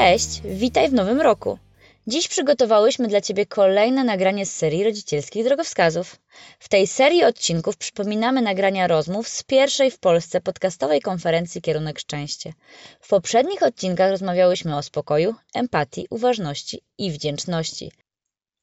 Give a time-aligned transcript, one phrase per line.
[0.00, 1.58] Cześć, witaj w nowym roku.
[2.06, 6.16] Dziś przygotowałyśmy dla Ciebie kolejne nagranie z serii rodzicielskich drogowskazów.
[6.58, 12.52] W tej serii odcinków przypominamy nagrania rozmów z pierwszej w Polsce podcastowej konferencji Kierunek Szczęście.
[13.00, 17.90] W poprzednich odcinkach rozmawiałyśmy o spokoju, empatii, uważności i wdzięczności.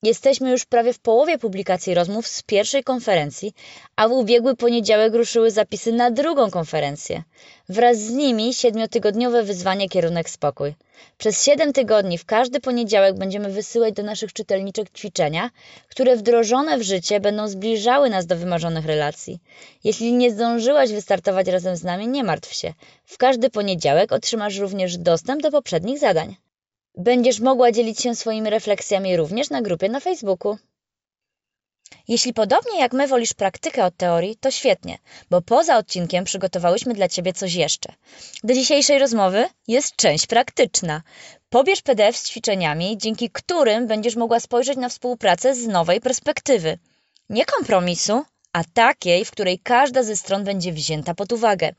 [0.03, 3.53] Jesteśmy już prawie w połowie publikacji rozmów z pierwszej konferencji,
[3.95, 7.23] a w ubiegły poniedziałek ruszyły zapisy na drugą konferencję.
[7.69, 10.73] Wraz z nimi siedmiotygodniowe wyzwanie Kierunek Spokój.
[11.17, 15.49] Przez siedem tygodni w każdy poniedziałek będziemy wysyłać do naszych czytelniczek ćwiczenia,
[15.89, 19.39] które wdrożone w życie będą zbliżały nas do wymarzonych relacji.
[19.83, 22.73] Jeśli nie zdążyłaś wystartować razem z nami, nie martw się.
[23.05, 26.35] W każdy poniedziałek otrzymasz również dostęp do poprzednich zadań.
[26.97, 30.57] Będziesz mogła dzielić się swoimi refleksjami również na grupie na Facebooku.
[32.07, 34.97] Jeśli podobnie jak my wolisz praktykę od teorii, to świetnie,
[35.29, 37.93] bo poza odcinkiem przygotowałyśmy dla Ciebie coś jeszcze.
[38.43, 41.01] Do dzisiejszej rozmowy jest część praktyczna.
[41.49, 46.77] Pobierz PDF z ćwiczeniami, dzięki którym będziesz mogła spojrzeć na współpracę z nowej perspektywy.
[47.29, 51.73] Nie kompromisu, a takiej, w której każda ze stron będzie wzięta pod uwagę.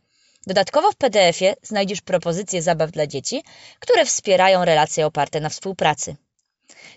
[0.49, 3.43] Dodatkowo w PDF-ie znajdziesz propozycje zabaw dla dzieci,
[3.81, 6.17] które wspierają relacje oparte na współpracy.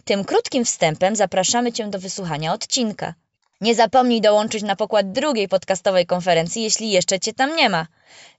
[0.04, 3.14] Tym krótkim wstępem zapraszamy Cię do wysłuchania odcinka.
[3.62, 7.88] Nie zapomnij dołączyć na pokład drugiej podcastowej konferencji, jeśli jeszcze Cię tam nie ma.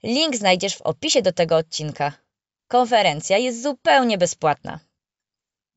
[0.02, 2.12] Link znajdziesz w opisie do tego odcinka.
[2.68, 4.78] Konferencja jest zupełnie bezpłatna.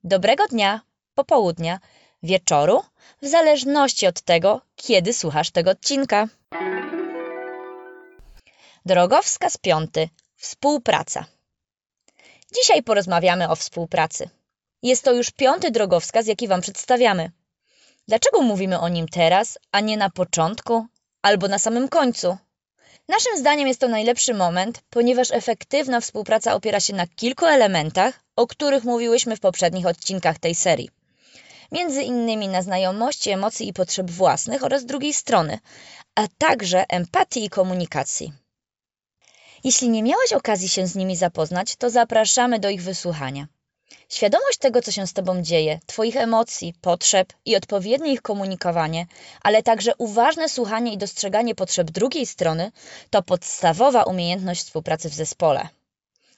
[0.03, 0.81] Dobrego dnia,
[1.13, 1.79] popołudnia,
[2.23, 2.83] wieczoru,
[3.21, 6.27] w zależności od tego, kiedy słuchasz tego odcinka.
[8.87, 10.09] Drogowskaz piąty.
[10.35, 11.25] Współpraca.
[12.55, 14.29] Dzisiaj porozmawiamy o współpracy.
[14.83, 17.31] Jest to już piąty drogowskaz, jaki Wam przedstawiamy.
[18.07, 20.85] Dlaczego mówimy o nim teraz, a nie na początku
[21.21, 22.37] albo na samym końcu?
[23.07, 28.47] Naszym zdaniem jest to najlepszy moment, ponieważ efektywna współpraca opiera się na kilku elementach, o
[28.47, 30.89] których mówiłyśmy w poprzednich odcinkach tej serii.
[31.71, 35.59] Między innymi na znajomości emocji i potrzeb własnych oraz drugiej strony,
[36.15, 38.44] a także empatii i komunikacji.
[39.65, 43.47] Jeśli nie miałaś okazji się z nimi zapoznać, to zapraszamy do ich wysłuchania.
[44.09, 49.05] Świadomość tego, co się z Tobą dzieje, Twoich emocji, potrzeb i odpowiednie ich komunikowanie,
[49.41, 52.71] ale także uważne słuchanie i dostrzeganie potrzeb drugiej strony
[53.09, 55.69] to podstawowa umiejętność współpracy w zespole.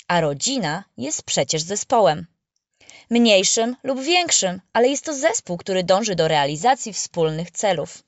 [0.07, 2.27] A rodzina jest przecież zespołem.
[3.09, 8.03] Mniejszym lub większym, ale jest to zespół, który dąży do realizacji wspólnych celów.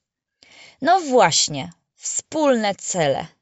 [0.81, 3.38] No właśnie, wspólne cele.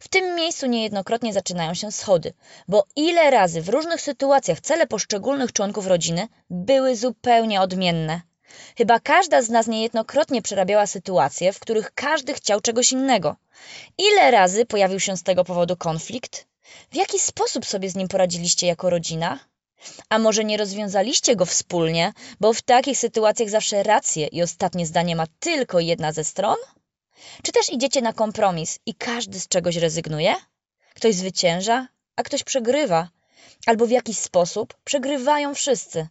[0.00, 2.32] W tym miejscu niejednokrotnie zaczynają się schody,
[2.68, 8.20] bo ile razy w różnych sytuacjach cele poszczególnych członków rodziny były zupełnie odmienne.
[8.78, 13.36] Chyba każda z nas niejednokrotnie przerabiała sytuacje, w których każdy chciał czegoś innego.
[13.98, 16.46] Ile razy pojawił się z tego powodu konflikt?
[16.90, 19.38] W jaki sposób sobie z nim poradziliście jako rodzina?
[20.08, 25.16] A może nie rozwiązaliście go wspólnie, bo w takich sytuacjach zawsze rację i ostatnie zdanie
[25.16, 26.56] ma tylko jedna ze stron?
[27.42, 30.34] Czy też idziecie na kompromis i każdy z czegoś rezygnuje?
[30.94, 33.08] Ktoś zwycięża, a ktoś przegrywa,
[33.66, 36.08] albo w jakiś sposób przegrywają wszyscy.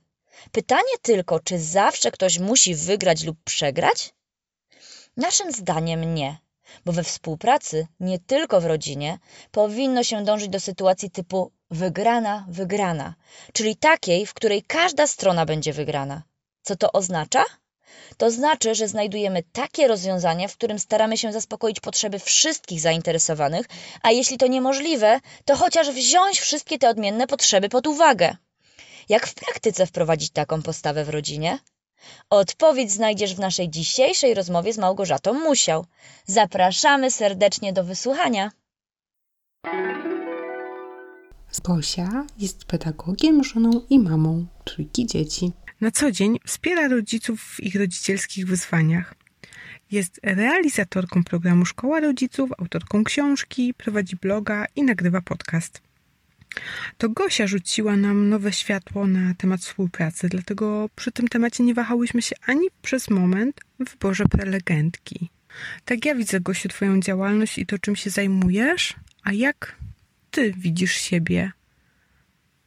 [0.51, 4.13] Pytanie tylko, czy zawsze ktoś musi wygrać lub przegrać?
[5.17, 6.37] Naszym zdaniem nie,
[6.85, 9.19] bo we współpracy, nie tylko w rodzinie,
[9.51, 13.15] powinno się dążyć do sytuacji typu wygrana, wygrana,
[13.53, 16.23] czyli takiej, w której każda strona będzie wygrana.
[16.61, 17.43] Co to oznacza?
[18.17, 23.65] To znaczy, że znajdujemy takie rozwiązanie, w którym staramy się zaspokoić potrzeby wszystkich zainteresowanych,
[24.01, 28.35] a jeśli to niemożliwe, to chociaż wziąć wszystkie te odmienne potrzeby pod uwagę.
[29.09, 31.59] Jak w praktyce wprowadzić taką postawę w rodzinie?
[32.29, 35.85] Odpowiedź znajdziesz w naszej dzisiejszej rozmowie z Małgorzatą Musiał.
[36.25, 38.51] Zapraszamy serdecznie do wysłuchania.
[41.63, 45.51] Gosia jest pedagogiem, żoną i mamą trójki dzieci.
[45.81, 49.15] Na co dzień wspiera rodziców w ich rodzicielskich wyzwaniach.
[49.91, 55.81] Jest realizatorką programu Szkoła Rodziców, autorką książki, prowadzi bloga i nagrywa podcast.
[56.97, 62.21] To Gosia rzuciła nam nowe światło na temat współpracy, dlatego przy tym temacie nie wahałyśmy
[62.21, 65.29] się ani przez moment w wyborze prelegentki.
[65.85, 68.93] Tak ja widzę, Gosiu, Twoją działalność i to, czym się zajmujesz,
[69.23, 69.75] a jak
[70.31, 71.51] Ty widzisz siebie?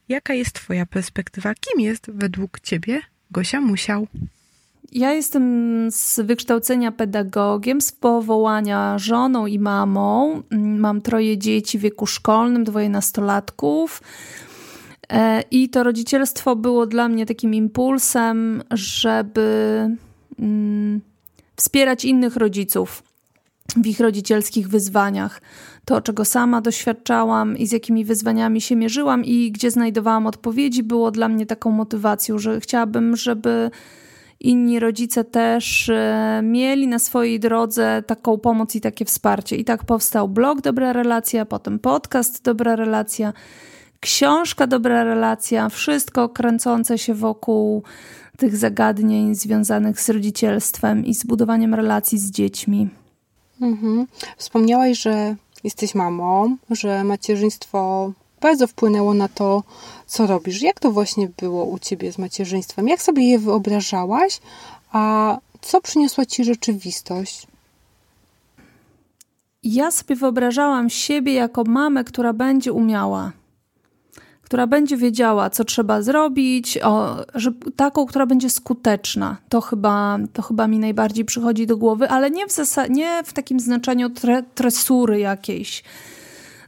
[0.09, 1.53] Jaka jest Twoja perspektywa?
[1.55, 3.01] Kim jest według Ciebie
[3.31, 4.07] Gosia Musiał?
[4.91, 10.41] Ja jestem z wykształcenia pedagogiem, z powołania żoną i mamą.
[10.51, 14.01] Mam troje dzieci w wieku szkolnym, dwoje nastolatków.
[15.09, 19.87] E, I to rodzicielstwo było dla mnie takim impulsem, żeby
[20.39, 21.01] mm,
[21.55, 23.03] wspierać innych rodziców
[23.75, 25.41] w ich rodzicielskich wyzwaniach.
[25.85, 31.11] To, czego sama doświadczałam i z jakimi wyzwaniami się mierzyłam, i gdzie znajdowałam odpowiedzi, było
[31.11, 33.71] dla mnie taką motywacją, że chciałabym, żeby
[34.39, 39.55] inni rodzice też e, mieli na swojej drodze taką pomoc i takie wsparcie.
[39.55, 43.33] I tak powstał blog Dobra Relacja, potem podcast Dobra Relacja,
[43.99, 47.83] książka Dobra Relacja, wszystko kręcące się wokół
[48.37, 52.89] tych zagadnień związanych z rodzicielstwem i z budowaniem relacji z dziećmi.
[53.61, 54.07] Mhm.
[54.37, 58.11] Wspomniałaś, że jesteś mamą, że macierzyństwo
[58.41, 59.63] bardzo wpłynęło na to,
[60.07, 60.61] co robisz.
[60.61, 62.87] Jak to właśnie było u ciebie z macierzyństwem?
[62.87, 64.39] Jak sobie je wyobrażałaś,
[64.91, 67.47] a co przyniosła ci rzeczywistość?
[69.63, 73.31] Ja sobie wyobrażałam siebie jako mamę, która będzie umiała,
[74.49, 79.37] która będzie wiedziała, co trzeba zrobić, o, że, taką, która będzie skuteczna.
[79.49, 83.33] To chyba, to chyba mi najbardziej przychodzi do głowy, ale nie w, zasad, nie w
[83.33, 85.83] takim znaczeniu tre, tresury jakiejś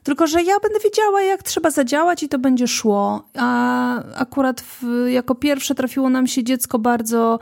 [0.03, 3.25] tylko, że ja będę wiedziała, jak trzeba zadziałać i to będzie szło.
[3.37, 7.39] A akurat w, jako pierwsze trafiło nam się dziecko bardzo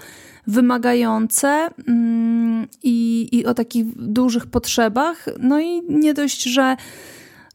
[0.48, 5.26] wymagające mm, i, i o takich dużych potrzebach.
[5.40, 6.78] No i nie dość, że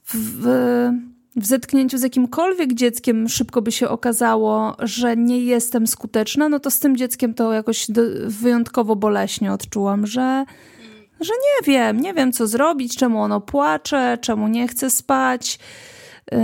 [0.05, 6.61] w, w zetknięciu z jakimkolwiek dzieckiem szybko by się okazało, że nie jestem skuteczna, no
[6.61, 7.87] to z tym dzieckiem to jakoś
[8.27, 10.45] wyjątkowo boleśnie odczułam, że
[11.21, 15.59] że nie wiem, nie wiem co zrobić, czemu ono płacze, czemu nie chce spać,
[16.33, 16.39] yy,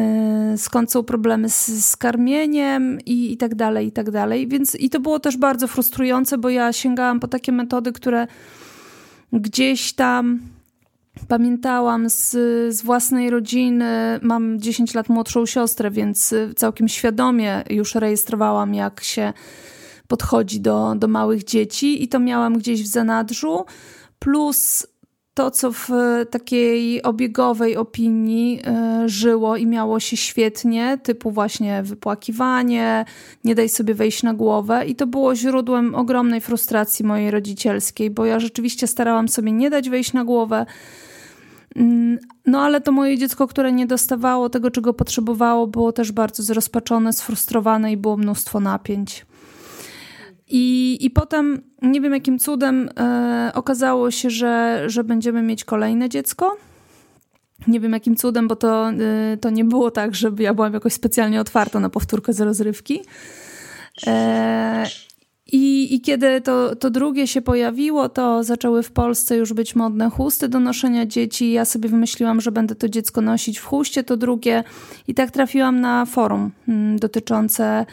[0.58, 4.48] skąd są problemy z, z karmieniem i, i tak dalej, i tak dalej.
[4.48, 8.26] Więc i to było też bardzo frustrujące, bo ja sięgałam po takie metody, które
[9.32, 10.40] gdzieś tam
[11.28, 12.30] pamiętałam z,
[12.74, 14.20] z własnej rodziny.
[14.22, 19.32] Mam 10 lat młodszą siostrę, więc całkiem świadomie już rejestrowałam, jak się
[20.08, 23.64] podchodzi do, do małych dzieci, i to miałam gdzieś w zanadrzu
[24.18, 24.86] plus
[25.34, 25.88] to, co w
[26.30, 28.60] takiej obiegowej opinii
[29.04, 33.04] y, żyło i miało się świetnie, typu właśnie wypłakiwanie,
[33.44, 34.86] nie daj sobie wejść na głowę.
[34.86, 39.90] I to było źródłem ogromnej frustracji mojej rodzicielskiej, bo ja rzeczywiście starałam sobie nie dać
[39.90, 40.66] wejść na głowę.
[41.76, 46.42] Mm, no ale to moje dziecko, które nie dostawało tego, czego potrzebowało, było też bardzo
[46.42, 49.26] zrozpaczone, sfrustrowane i było mnóstwo napięć.
[50.48, 56.08] I, I potem nie wiem jakim cudem e, okazało się, że, że będziemy mieć kolejne
[56.08, 56.56] dziecko.
[57.66, 60.92] Nie wiem jakim cudem, bo to, e, to nie było tak, żeby ja byłam jakoś
[60.92, 63.02] specjalnie otwarta na powtórkę z rozrywki.
[64.06, 64.86] E,
[65.52, 70.10] i, I kiedy to, to drugie się pojawiło, to zaczęły w Polsce już być modne
[70.10, 71.52] chusty do noszenia dzieci.
[71.52, 74.64] Ja sobie wymyśliłam, że będę to dziecko nosić w chuście, to drugie.
[75.08, 77.86] I tak trafiłam na forum mm, dotyczące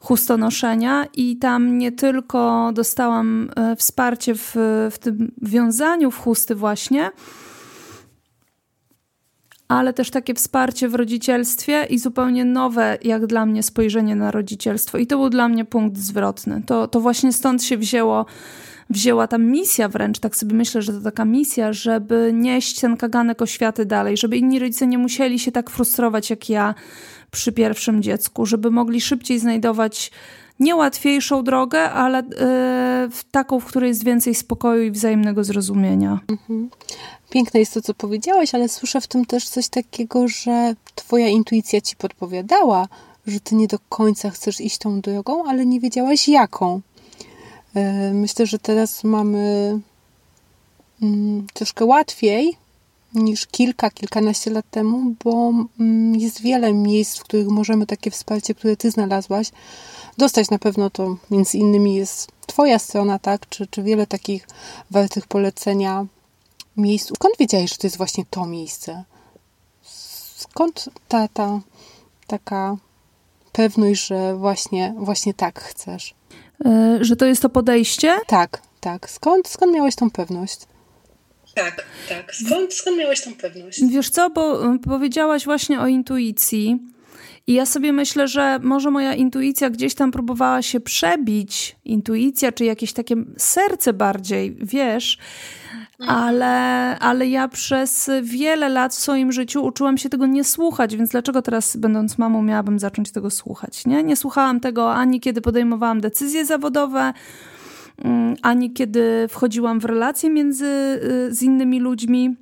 [0.00, 4.56] chustonoszenia i tam nie tylko dostałam e, wsparcie w,
[4.90, 7.10] w tym wiązaniu w chusty właśnie,
[9.72, 14.98] ale też takie wsparcie w rodzicielstwie i zupełnie nowe, jak dla mnie, spojrzenie na rodzicielstwo.
[14.98, 16.62] I to był dla mnie punkt zwrotny.
[16.66, 18.26] To, to właśnie stąd się wzięło,
[18.90, 23.42] wzięła ta misja wręcz, tak sobie myślę, że to taka misja, żeby nieść ten kaganek
[23.42, 26.74] oświaty dalej, żeby inni rodzice nie musieli się tak frustrować jak ja
[27.30, 30.10] przy pierwszym dziecku, żeby mogli szybciej znajdować
[30.60, 36.20] nie łatwiejszą drogę, ale e, taką, w której jest więcej spokoju i wzajemnego zrozumienia.
[36.28, 36.70] Mhm.
[37.32, 41.80] Piękne jest to, co powiedziałaś, ale słyszę w tym też coś takiego, że twoja intuicja
[41.80, 42.88] ci podpowiadała,
[43.26, 46.80] że ty nie do końca chcesz iść tą drogą, ale nie wiedziałaś jaką.
[47.74, 49.78] E, myślę, że teraz mamy
[51.02, 52.56] mm, troszkę łatwiej
[53.14, 58.54] niż kilka, kilkanaście lat temu, bo mm, jest wiele miejsc, w których możemy takie wsparcie,
[58.54, 59.50] które ty znalazłaś,
[60.18, 60.50] dostać.
[60.50, 63.48] Na pewno to między innymi jest twoja strona, tak?
[63.48, 64.46] Czy, czy wiele takich
[64.90, 66.06] wartych polecenia
[66.76, 67.12] miejsc.
[67.14, 69.04] Skąd wiedziałeś, że to jest właśnie to miejsce?
[70.36, 71.60] Skąd ta, ta
[72.26, 72.76] taka
[73.52, 76.14] pewność, że właśnie, właśnie tak chcesz?
[76.64, 78.18] Yy, że to jest to podejście?
[78.26, 79.10] Tak, tak.
[79.10, 80.60] Skąd, skąd miałeś tą pewność?
[81.54, 82.34] Tak, tak.
[82.34, 83.80] Skąd, skąd miałeś tą pewność?
[83.90, 86.78] Wiesz co, bo powiedziałaś właśnie o intuicji.
[87.46, 92.64] I ja sobie myślę, że może moja intuicja gdzieś tam próbowała się przebić, intuicja czy
[92.64, 95.18] jakieś takie serce bardziej, wiesz.
[96.06, 101.10] Ale, ale ja przez wiele lat w swoim życiu uczyłam się tego nie słuchać, więc
[101.10, 103.86] dlaczego teraz, będąc mamą, miałabym zacząć tego słuchać?
[103.86, 107.12] Nie, nie słuchałam tego ani kiedy podejmowałam decyzje zawodowe,
[108.04, 112.36] mm, ani kiedy wchodziłam w relacje między y, z innymi ludźmi.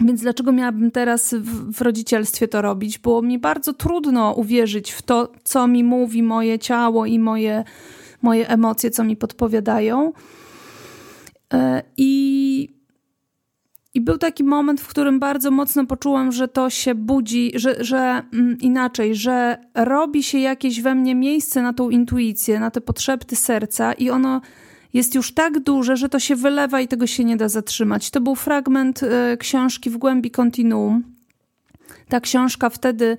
[0.00, 2.98] Więc dlaczego miałabym teraz w, w, rodzicielstwie to robić?
[2.98, 7.64] Było mi bardzo trudno uwierzyć w to, co mi mówi moje ciało i moje,
[8.22, 10.12] moje emocje, co mi podpowiadają.
[11.52, 12.68] E, I,
[13.94, 18.22] I był taki moment, w którym bardzo mocno poczułam, że to się budzi, że, że
[18.32, 23.36] mm, inaczej, że robi się jakieś we mnie miejsce na tą intuicję, na te potrzeby
[23.36, 24.40] serca i ono
[24.94, 28.10] jest już tak duże, że to się wylewa i tego się nie da zatrzymać.
[28.10, 31.04] To był fragment e, książki W głębi kontinuum.
[32.08, 33.16] Ta książka wtedy,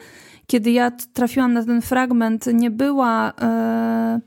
[0.48, 4.20] kiedy ja trafiłam na ten fragment, nie była e,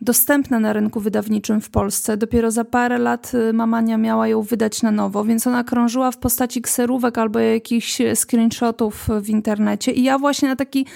[0.00, 2.16] dostępna na rynku wydawniczym w Polsce.
[2.16, 6.18] Dopiero za parę lat e, mamania miała ją wydać na nowo, więc ona krążyła w
[6.18, 9.92] postaci kserówek albo jakichś screenshotów w internecie.
[9.92, 10.86] I ja właśnie na taki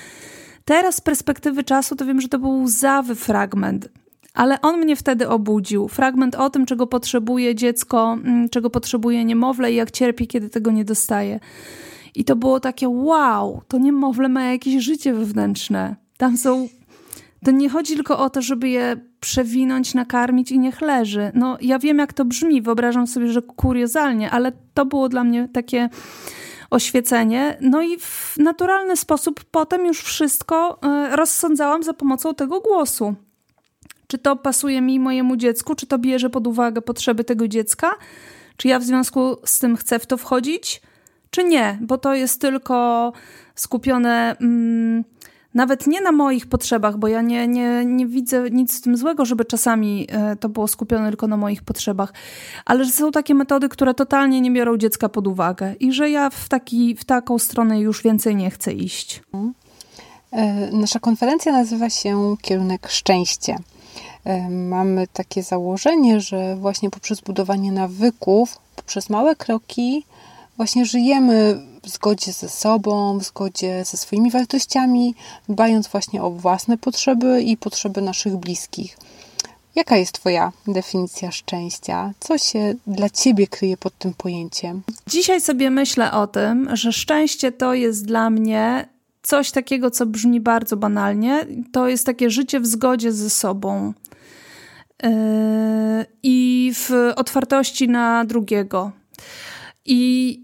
[0.65, 3.89] teraz z perspektywy czasu to wiem, że to był łzawy fragment
[4.35, 5.89] ale on mnie wtedy obudził.
[5.89, 10.71] Fragment o tym, czego potrzebuje dziecko, mm, czego potrzebuje niemowlę i jak cierpi, kiedy tego
[10.71, 11.41] nie dostaje.
[12.15, 15.97] I to było takie wow, to niemowlę ma jakieś życie wewnętrzne.
[16.17, 16.69] Tam są.
[17.45, 21.33] To nie chodzi tylko o to, żeby je przewinąć, nakarmić i niech leży.
[21.35, 25.49] No, ja wiem, jak to brzmi, wyobrażam sobie, że kuriozalnie, ale to było dla mnie
[25.53, 25.89] takie
[26.71, 27.57] oświecenie.
[27.61, 33.15] No i w naturalny sposób potem już wszystko e, rozsądzałam za pomocą tego głosu.
[34.07, 35.75] Czy to pasuje mi, mojemu dziecku?
[35.75, 37.91] Czy to bierze pod uwagę potrzeby tego dziecka?
[38.57, 40.83] Czy ja w związku z tym chcę w to wchodzić?
[41.31, 41.79] Czy nie?
[41.81, 43.13] Bo to jest tylko
[43.55, 45.05] skupione mm,
[45.55, 49.25] nawet nie na moich potrzebach, bo ja nie, nie, nie widzę nic w tym złego,
[49.25, 52.13] żeby czasami e, to było skupione tylko na moich potrzebach,
[52.65, 56.31] ale że są takie metody, które totalnie nie biorą dziecka pod uwagę i że ja
[56.31, 59.23] w, taki, w taką stronę już więcej nie chcę iść.
[60.33, 63.57] E, nasza konferencja nazywa się Kierunek Szczęście.
[64.25, 70.05] E, mamy takie założenie, że właśnie poprzez budowanie nawyków, poprzez małe kroki,
[70.57, 75.15] właśnie żyjemy w zgodzie ze sobą, w zgodzie ze swoimi wartościami,
[75.49, 78.97] dbając właśnie o własne potrzeby i potrzeby naszych bliskich.
[79.75, 82.13] Jaka jest Twoja definicja szczęścia?
[82.21, 84.83] Co się dla Ciebie kryje pod tym pojęciem?
[85.07, 88.89] Dzisiaj sobie myślę o tym, że szczęście to jest dla mnie
[89.23, 91.47] coś takiego, co brzmi bardzo banalnie.
[91.73, 93.93] To jest takie życie w zgodzie ze sobą.
[95.03, 95.11] Yy,
[96.23, 98.93] i w otwartości na drugiego.
[99.85, 100.41] I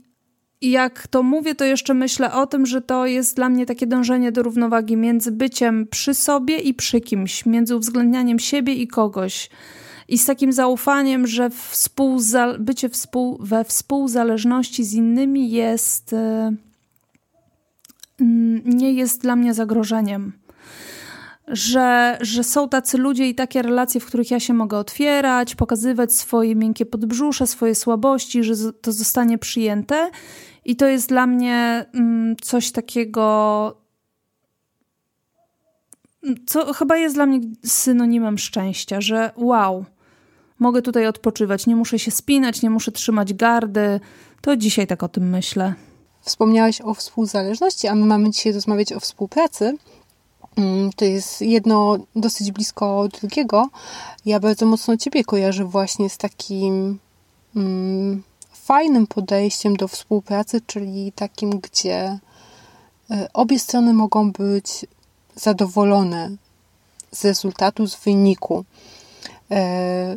[0.60, 4.32] jak to mówię, to jeszcze myślę o tym, że to jest dla mnie takie dążenie
[4.32, 9.50] do równowagi między byciem przy sobie i przy kimś, między uwzględnianiem siebie i kogoś.
[10.08, 16.12] I z takim zaufaniem, że współza bycie współ we współzależności z innymi jest.
[16.12, 16.56] Yy,
[18.64, 20.32] nie jest dla mnie zagrożeniem
[21.50, 26.14] że, że są tacy ludzie i takie relacje, w których ja się mogę otwierać, pokazywać
[26.14, 30.10] swoje miękkie podbrzusze, swoje słabości, że to zostanie przyjęte.
[30.64, 33.76] I to jest dla mnie mm, coś takiego,
[36.46, 39.84] co chyba jest dla mnie synonimem szczęścia, że wow,
[40.58, 44.00] mogę tutaj odpoczywać, nie muszę się spinać, nie muszę trzymać gardy.
[44.40, 45.74] To dzisiaj tak o tym myślę.
[46.20, 49.76] Wspomniałaś o współzależności, a my mamy dzisiaj rozmawiać o współpracy.
[50.56, 53.68] Mm, to jest jedno dosyć blisko drugiego.
[54.26, 56.98] Ja bardzo mocno Ciebie kojarzę właśnie z takim
[57.56, 58.22] mm,
[58.64, 62.18] fajnym podejściem do współpracy, czyli takim, gdzie
[63.10, 64.86] e, obie strony mogą być
[65.34, 66.30] zadowolone
[67.12, 68.64] z rezultatu, z wyniku.
[69.50, 70.16] E,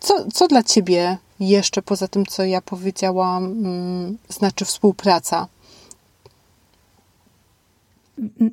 [0.00, 5.48] co, co dla Ciebie jeszcze poza tym, co ja powiedziałam, mm, znaczy współpraca?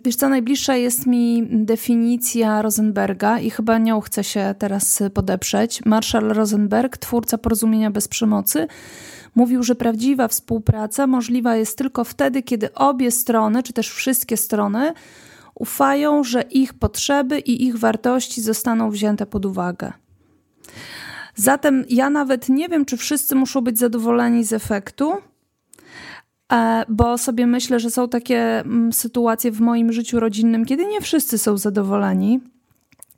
[0.06, 5.86] Wiesz co, najbliższa jest mi definicja Rosenberga i chyba nią chcę się teraz podeprzeć.
[5.86, 8.68] Marshall Rosenberg, twórca porozumienia bez przemocy,
[9.36, 14.94] mówił, że prawdziwa współpraca możliwa jest tylko wtedy, kiedy obie strony, czy też wszystkie strony,
[15.56, 19.94] ufają, że ich potrzeby i ich wartości zostaną wzięte pod uwagę.
[21.36, 25.14] Zatem ja nawet nie wiem, czy wszyscy muszą być zadowoleni z efektu,
[26.90, 31.38] bo sobie myślę, że są takie mm, sytuacje w moim życiu rodzinnym, kiedy nie wszyscy
[31.38, 32.40] są zadowoleni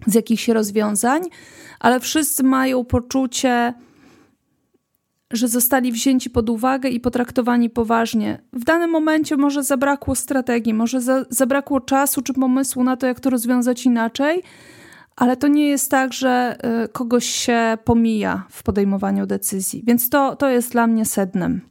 [0.07, 1.21] z jakichś rozwiązań,
[1.79, 3.73] ale wszyscy mają poczucie,
[5.31, 8.39] że zostali wzięci pod uwagę i potraktowani poważnie.
[8.53, 13.19] W danym momencie może zabrakło strategii, może za, zabrakło czasu czy pomysłu na to, jak
[13.19, 14.43] to rozwiązać inaczej,
[15.15, 19.83] ale to nie jest tak, że y, kogoś się pomija w podejmowaniu decyzji.
[19.87, 21.61] Więc to, to jest dla mnie sednem.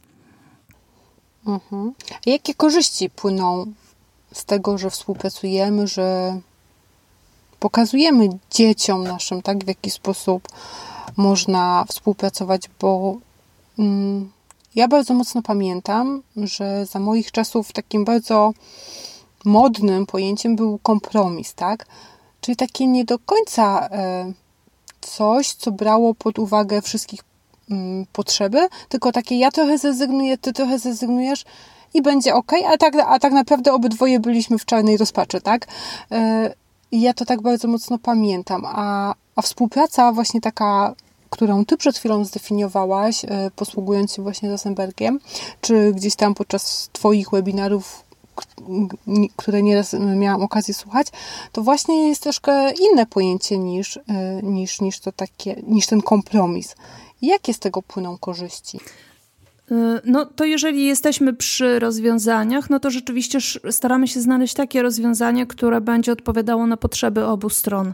[1.48, 1.94] Mhm.
[2.26, 3.66] Jakie korzyści płyną
[4.32, 6.38] z tego, że współpracujemy, że
[7.60, 10.48] pokazujemy dzieciom naszym, tak, w jaki sposób
[11.16, 13.16] można współpracować, bo
[13.78, 14.30] mm,
[14.74, 18.52] ja bardzo mocno pamiętam, że za moich czasów takim bardzo
[19.44, 21.86] modnym pojęciem był kompromis, tak?
[22.40, 24.32] Czyli takie nie do końca e,
[25.00, 27.24] coś, co brało pod uwagę wszystkich
[28.12, 31.44] potrzeby, tylko takie ja trochę zrezygnuję, ty trochę zrezygnujesz
[31.94, 35.66] i będzie ok, a tak, a tak naprawdę obydwoje byliśmy w czarnej rozpaczy, tak?
[36.12, 36.54] E,
[36.92, 38.62] I ja to tak bardzo mocno pamiętam.
[38.66, 40.94] A, a współpraca właśnie taka
[41.30, 45.20] którą ty przed chwilą zdefiniowałaś, e, posługując się właśnie Rosenbergiem,
[45.60, 48.04] czy gdzieś tam podczas twoich webinarów,
[49.36, 51.06] które nieraz miałam okazję słuchać,
[51.52, 54.02] to właśnie jest troszkę inne pojęcie niż, e,
[54.42, 56.74] niż, niż, to takie, niż ten kompromis.
[57.22, 58.80] Jakie z tego płyną korzyści?
[59.70, 63.38] E, no to jeżeli jesteśmy przy rozwiązaniach, no to rzeczywiście
[63.70, 67.92] staramy się znaleźć takie rozwiązanie, które będzie odpowiadało na potrzeby obu stron.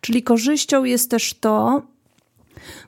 [0.00, 1.82] Czyli korzyścią jest też to,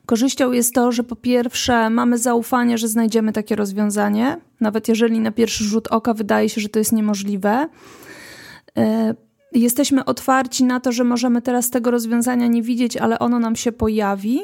[0.05, 5.31] Korzyścią jest to, że po pierwsze mamy zaufanie, że znajdziemy takie rozwiązanie, nawet jeżeli na
[5.31, 7.69] pierwszy rzut oka wydaje się, że to jest niemożliwe.
[8.77, 9.15] E,
[9.51, 13.71] jesteśmy otwarci na to, że możemy teraz tego rozwiązania nie widzieć, ale ono nam się
[13.71, 14.39] pojawi.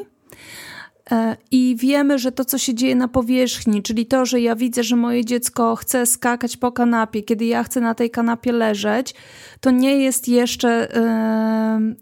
[1.12, 4.82] E, I wiemy, że to, co się dzieje na powierzchni, czyli to, że ja widzę,
[4.84, 9.14] że moje dziecko chce skakać po kanapie, kiedy ja chcę na tej kanapie leżeć,
[9.60, 10.88] to nie jest jeszcze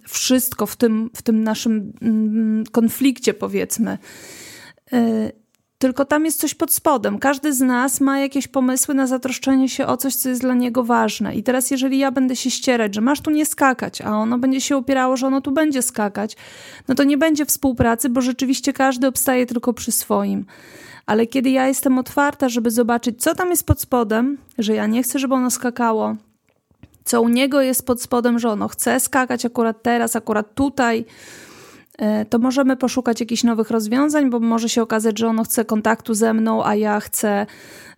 [0.09, 3.99] wszystko w tym, w tym naszym mm, konflikcie, powiedzmy.
[5.81, 7.19] Tylko tam jest coś pod spodem.
[7.19, 10.85] Każdy z nas ma jakieś pomysły na zatroszczenie się o coś, co jest dla niego
[10.85, 11.35] ważne.
[11.35, 14.61] I teraz, jeżeli ja będę się ścierać, że masz tu nie skakać, a ono będzie
[14.61, 16.37] się opierało, że ono tu będzie skakać,
[16.89, 20.45] no to nie będzie współpracy, bo rzeczywiście każdy obstaje tylko przy swoim.
[21.07, 25.03] Ale kiedy ja jestem otwarta, żeby zobaczyć, co tam jest pod spodem, że ja nie
[25.03, 26.17] chcę, żeby ono skakało,
[27.05, 31.05] co u niego jest pod spodem, że ono chce skakać akurat teraz, akurat tutaj,
[32.31, 36.35] to możemy poszukać jakichś nowych rozwiązań, bo może się okazać, że ono chce kontaktu ze
[36.35, 37.47] mną, a ja chcę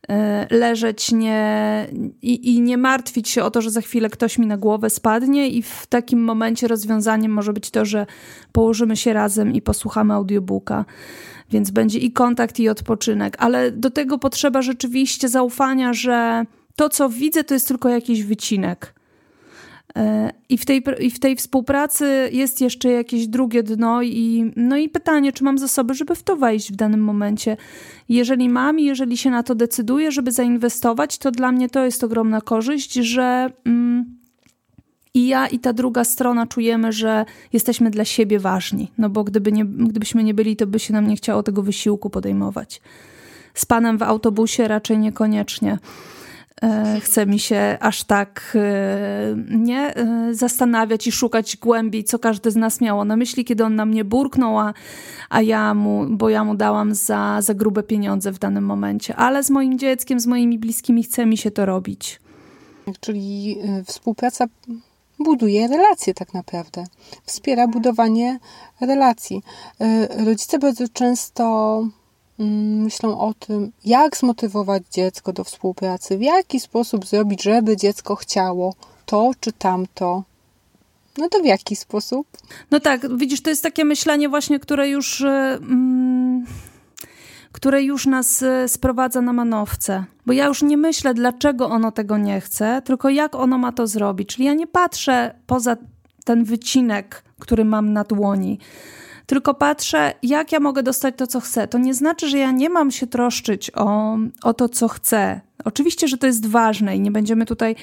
[0.09, 1.87] e, leżeć nie,
[2.23, 5.49] i, i nie martwić się o to, że za chwilę ktoś mi na głowę spadnie,
[5.49, 8.07] i w takim momencie rozwiązaniem może być to, że
[8.53, 10.85] położymy się razem i posłuchamy audiobooka.
[11.51, 16.45] Więc będzie i kontakt, i odpoczynek, ale do tego potrzeba rzeczywiście zaufania, że
[16.77, 18.95] to, co widzę, to jest tylko jakiś wycinek.
[20.53, 24.88] I w, tej, I w tej współpracy jest jeszcze jakieś drugie dno, i, no i
[24.88, 27.57] pytanie, czy mam zasoby, żeby w to wejść w danym momencie.
[28.09, 32.05] Jeżeli mam i jeżeli się na to decyduję, żeby zainwestować, to dla mnie to jest
[32.05, 34.19] ogromna korzyść, że mm,
[35.15, 38.93] i ja, i ta druga strona czujemy, że jesteśmy dla siebie ważni.
[38.99, 42.11] No bo gdyby nie, gdybyśmy nie byli, to by się nam nie chciało tego wysiłku
[42.11, 42.81] podejmować.
[43.55, 45.79] Z panem w autobusie raczej niekoniecznie.
[46.62, 52.51] E, chce mi się aż tak e, nie e, zastanawiać i szukać głębiej, co każdy
[52.51, 54.75] z nas miało na myśli, kiedy on na mnie burknął, a,
[55.31, 59.16] a ja mu, bo ja mu dałam za, za grube pieniądze w danym momencie.
[59.16, 62.20] Ale z moim dzieckiem, z moimi bliskimi chce mi się to robić.
[63.01, 64.46] Czyli współpraca
[65.18, 66.85] buduje relacje tak naprawdę.
[67.25, 68.38] Wspiera budowanie
[68.81, 69.42] relacji.
[70.27, 71.42] Rodzice bardzo często
[72.38, 78.75] myślą o tym, jak zmotywować dziecko do współpracy, w jaki sposób zrobić, żeby dziecko chciało
[79.07, 80.23] to czy tamto.
[81.18, 82.27] No to w jaki sposób?
[82.71, 86.47] No tak, widzisz, to jest takie myślenie właśnie, które już, e, mm,
[87.53, 90.05] które już nas e, sprowadza na manowce.
[90.27, 93.87] Bo ja już nie myślę, dlaczego ono tego nie chce, tylko jak ono ma to
[93.87, 94.29] zrobić.
[94.29, 95.77] Czyli ja nie patrzę poza
[96.25, 98.59] ten wycinek, który mam na dłoni
[99.27, 101.69] tylko patrzę, jak ja mogę dostać to, co chcę.
[101.69, 105.41] To nie znaczy, że ja nie mam się troszczyć o, o to, co chcę.
[105.65, 107.77] Oczywiście, że to jest ważne i nie będziemy tutaj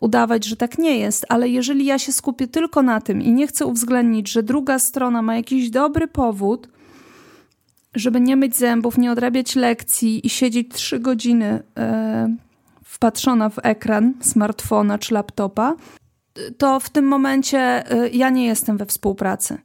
[0.00, 3.46] udawać, że tak nie jest, ale jeżeli ja się skupię tylko na tym i nie
[3.46, 6.68] chcę uwzględnić, że druga strona ma jakiś dobry powód,
[7.94, 12.36] żeby nie myć zębów, nie odrabiać lekcji i siedzieć trzy godziny e,
[12.84, 15.76] wpatrzona w ekran smartfona czy laptopa,
[16.58, 19.58] to w tym momencie e, ja nie jestem we współpracy.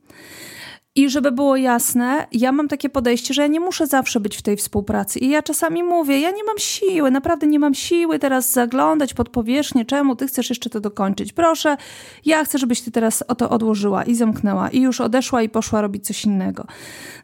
[0.96, 4.42] I żeby było jasne, ja mam takie podejście, że ja nie muszę zawsze być w
[4.42, 5.20] tej współpracy.
[5.20, 9.30] I ja czasami mówię, ja nie mam siły, naprawdę nie mam siły teraz zaglądać pod
[9.30, 11.34] powierzchnię, czemu ty chcesz jeszcze to dokończyć.
[11.34, 11.78] Proszę,
[12.26, 15.82] ja chcę, żebyś ty teraz o to odłożyła i zamknęła i już odeszła i poszła
[15.82, 16.66] robić coś innego.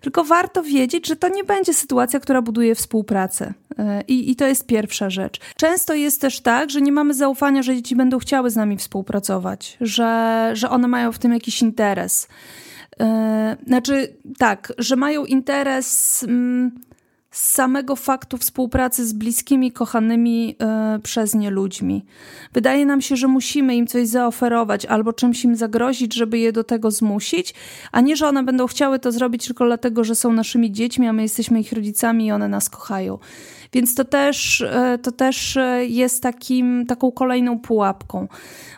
[0.02, 3.54] Tylko warto wiedzieć, że to nie będzie sytuacja, która buduje współpracę.
[3.80, 5.40] E, I, I to jest pierwsza rzecz.
[5.58, 9.78] Często jest też tak, że nie mamy zaufania, że dzieci będą chciały z nami współpracować,
[9.82, 12.28] że, że one mają w tym jakiś interes.
[13.00, 16.72] E, znaczy, tak, że mają interes mm,
[17.32, 22.06] z samego faktu współpracy z bliskimi, kochanymi e, przez nie ludźmi.
[22.54, 26.64] Wydaje nam się, że musimy im coś zaoferować albo czymś im zagrozić, żeby je do
[26.64, 27.54] tego zmusić,
[27.92, 31.14] a nie, że one będą chciały to zrobić tylko dlatego, że są naszymi dziećmi, a
[31.14, 33.18] my jesteśmy ich rodzicami i one nas kochają.
[33.74, 38.28] Więc to też, e, to też e, jest takim, taką kolejną pułapką.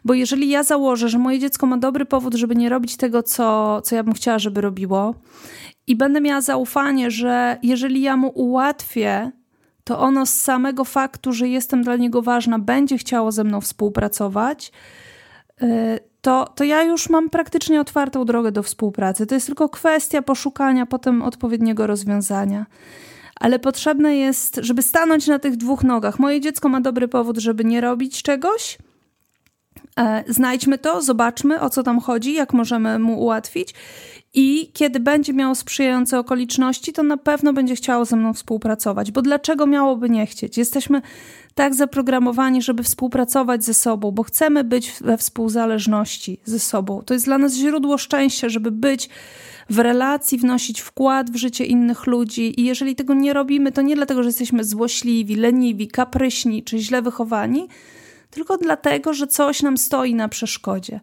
[0.06, 3.82] Bo jeżeli ja założę, że moje dziecko ma dobry powód, żeby nie robić tego, co,
[3.82, 5.16] co ja bym chciała, żeby robiło,
[5.88, 9.32] i będę miała zaufanie, że jeżeli ja mu ułatwię,
[9.84, 14.72] to ono z samego faktu, że jestem dla niego ważna, będzie chciało ze mną współpracować,
[15.62, 19.28] e, to, to ja już mam praktycznie otwartą drogę do współpracy.
[19.28, 22.66] To jest tylko kwestia poszukania potem odpowiedniego rozwiązania
[23.42, 26.20] ale potrzebne jest, żeby stanąć na tych dwóch nogach.
[26.20, 28.78] Moje dziecko ma dobry powód, żeby nie robić czegoś.
[30.02, 33.74] E, znajdźmy to, zobaczmy o co tam chodzi, jak możemy mu ułatwić.
[34.34, 39.12] I kiedy będzie miało sprzyjające okoliczności, to na pewno będzie chciało ze mną współpracować.
[39.12, 40.58] Bo dlaczego miałoby nie chcieć?
[40.58, 41.02] Jesteśmy
[41.56, 47.02] tak zaprogramowani, żeby współpracować ze sobą, bo chcemy być we współzależności ze sobą.
[47.06, 49.10] To jest dla nas źródło szczęścia, żeby być
[49.70, 52.62] w relacji, wnosić wkład w życie innych ludzi.
[52.62, 57.02] I jeżeli tego nie robimy, to nie dlatego, że jesteśmy złośliwi, leniwi, kapryśni czy źle
[57.02, 57.68] wychowani,
[58.32, 61.00] tylko dlatego, że coś nam stoi na przeszkodzie.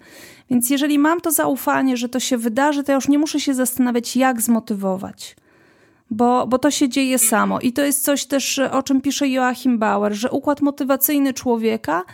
[0.51, 3.55] Więc jeżeli mam to zaufanie, że to się wydarzy, to ja już nie muszę się
[3.55, 5.37] zastanawiać, jak zmotywować.
[6.11, 7.61] Bo, bo to się dzieje samo.
[7.61, 12.05] I to jest coś też, o czym pisze Joachim Bauer, że układ motywacyjny człowieka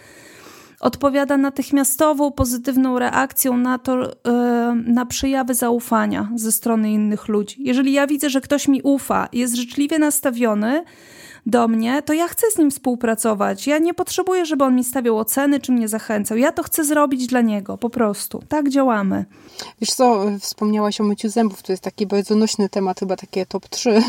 [0.81, 4.12] odpowiada natychmiastową, pozytywną reakcją na to, e,
[4.87, 7.57] na przejawy zaufania ze strony innych ludzi.
[7.59, 10.85] Jeżeli ja widzę, że ktoś mi ufa, jest życzliwie nastawiony
[11.46, 13.66] do mnie, to ja chcę z nim współpracować.
[13.66, 16.38] Ja nie potrzebuję, żeby on mi stawiał oceny, czy mnie zachęcał.
[16.38, 18.42] Ja to chcę zrobić dla niego, po prostu.
[18.48, 19.24] Tak działamy.
[19.80, 23.68] Wiesz co, wspomniałaś o myciu zębów, to jest taki bardzo nośny temat, chyba takie top
[23.68, 24.02] 3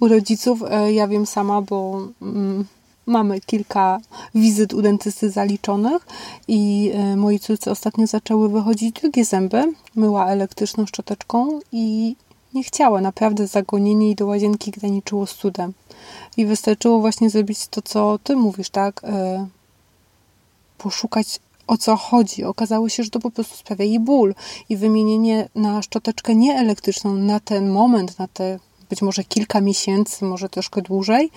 [0.00, 0.62] u rodziców.
[0.70, 2.08] E, ja wiem sama, bo...
[2.22, 2.64] Mm,
[3.06, 4.00] mamy kilka
[4.34, 6.06] wizyt u dentysty zaliczonych
[6.48, 9.72] i e, moi córce ostatnio zaczęły wychodzić drugie zęby.
[9.96, 12.16] Myła elektryczną szczoteczką i
[12.54, 13.00] nie chciała.
[13.00, 15.72] Naprawdę zagonienie jej do łazienki graniczyło z cudem.
[16.36, 19.00] I wystarczyło właśnie zrobić to, co ty mówisz, tak?
[19.04, 19.46] E,
[20.78, 22.44] poszukać o co chodzi.
[22.44, 24.34] Okazało się, że to po prostu sprawia jej ból
[24.68, 28.58] i wymienienie na szczoteczkę nieelektryczną na ten moment, na te
[28.90, 31.30] być może kilka miesięcy, może troszkę dłużej,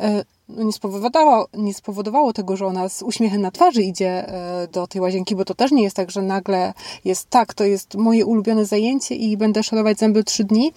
[0.00, 4.86] e, nie, spowodowało, nie spowodowało tego, że ona z uśmiechem na twarzy idzie e, do
[4.86, 8.26] tej łazienki, bo to też nie jest tak, że nagle jest tak, to jest moje
[8.26, 10.72] ulubione zajęcie i będę szorować zęby trzy dni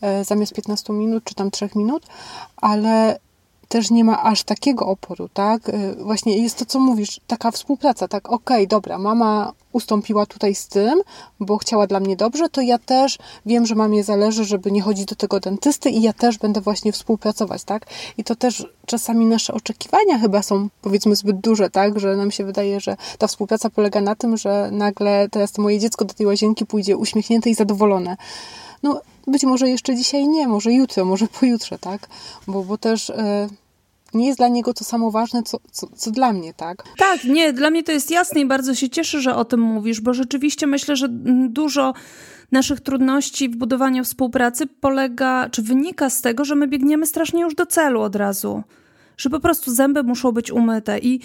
[0.00, 2.06] e, zamiast 15 minut czy tam 3 minut,
[2.56, 3.18] ale
[3.72, 5.68] też nie ma aż takiego oporu, tak?
[5.68, 8.28] Y, właśnie jest to, co mówisz, taka współpraca, tak?
[8.28, 11.00] Okej, okay, dobra, mama ustąpiła tutaj z tym,
[11.40, 15.06] bo chciała dla mnie dobrze, to ja też wiem, że mamie zależy, żeby nie chodzić
[15.06, 17.86] do tego dentysty i ja też będę właśnie współpracować, tak?
[18.18, 21.98] I to też czasami nasze oczekiwania chyba są, powiedzmy, zbyt duże, tak?
[21.98, 25.78] Że nam się wydaje, że ta współpraca polega na tym, że nagle teraz to moje
[25.78, 28.16] dziecko do tej łazienki pójdzie uśmiechnięte i zadowolone.
[28.82, 32.08] No, być może jeszcze dzisiaj nie, może jutro, może pojutrze, tak?
[32.46, 33.08] Bo, bo też...
[33.08, 33.61] Yy,
[34.14, 36.84] nie jest dla niego to samo ważne, co, co, co, dla mnie, tak?
[36.98, 40.00] Tak, nie, dla mnie to jest jasne i bardzo się cieszę, że o tym mówisz,
[40.00, 41.08] bo rzeczywiście myślę, że
[41.48, 41.94] dużo
[42.52, 47.54] naszych trudności w budowaniu współpracy polega, czy wynika z tego, że my biegniemy strasznie już
[47.54, 48.62] do celu od razu.
[49.16, 51.20] Że po prostu zęby muszą być umyte i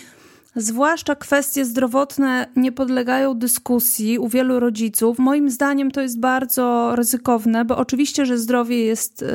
[0.59, 5.19] Zwłaszcza kwestie zdrowotne nie podlegają dyskusji u wielu rodziców.
[5.19, 9.25] Moim zdaniem to jest bardzo ryzykowne, bo oczywiście, że zdrowie jest y,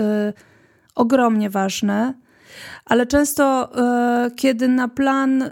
[0.94, 2.14] ogromnie ważne,
[2.84, 5.50] ale często, e, kiedy na plan, e,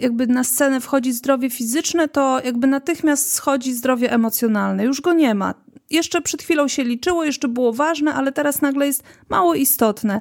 [0.00, 4.84] jakby na scenę wchodzi zdrowie fizyczne, to jakby natychmiast schodzi zdrowie emocjonalne.
[4.84, 5.54] Już go nie ma.
[5.90, 10.20] Jeszcze przed chwilą się liczyło, jeszcze było ważne, ale teraz nagle jest mało istotne.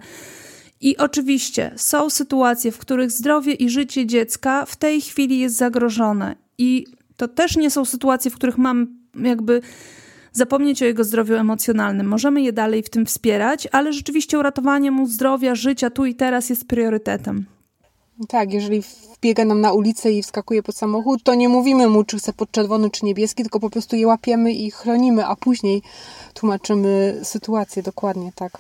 [0.82, 6.36] I oczywiście są sytuacje, w których zdrowie i życie dziecka w tej chwili jest zagrożone.
[6.58, 6.86] I
[7.18, 9.62] to też nie są sytuacje, w których mam jakby
[10.36, 12.08] zapomnieć o jego zdrowiu emocjonalnym.
[12.08, 16.50] Możemy je dalej w tym wspierać, ale rzeczywiście uratowanie mu zdrowia, życia tu i teraz
[16.50, 17.46] jest priorytetem.
[18.28, 18.84] Tak, jeżeli
[19.18, 22.52] wbiega nam na ulicę i wskakuje pod samochód, to nie mówimy mu, czy chce pod
[22.52, 25.82] czerwony, czy niebieski, tylko po prostu je łapiemy i chronimy, a później
[26.34, 28.58] tłumaczymy sytuację dokładnie, tak.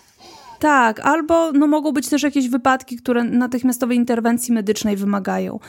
[0.59, 5.59] Tak, albo no, mogą być też jakieś wypadki, które natychmiastowej interwencji medycznej wymagają.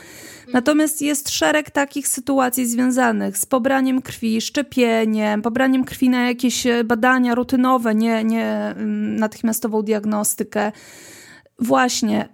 [0.53, 7.35] Natomiast jest szereg takich sytuacji związanych z pobraniem krwi, szczepieniem, pobraniem krwi na jakieś badania
[7.35, 10.71] rutynowe, nie, nie mm, natychmiastową diagnostykę
[11.59, 12.29] właśnie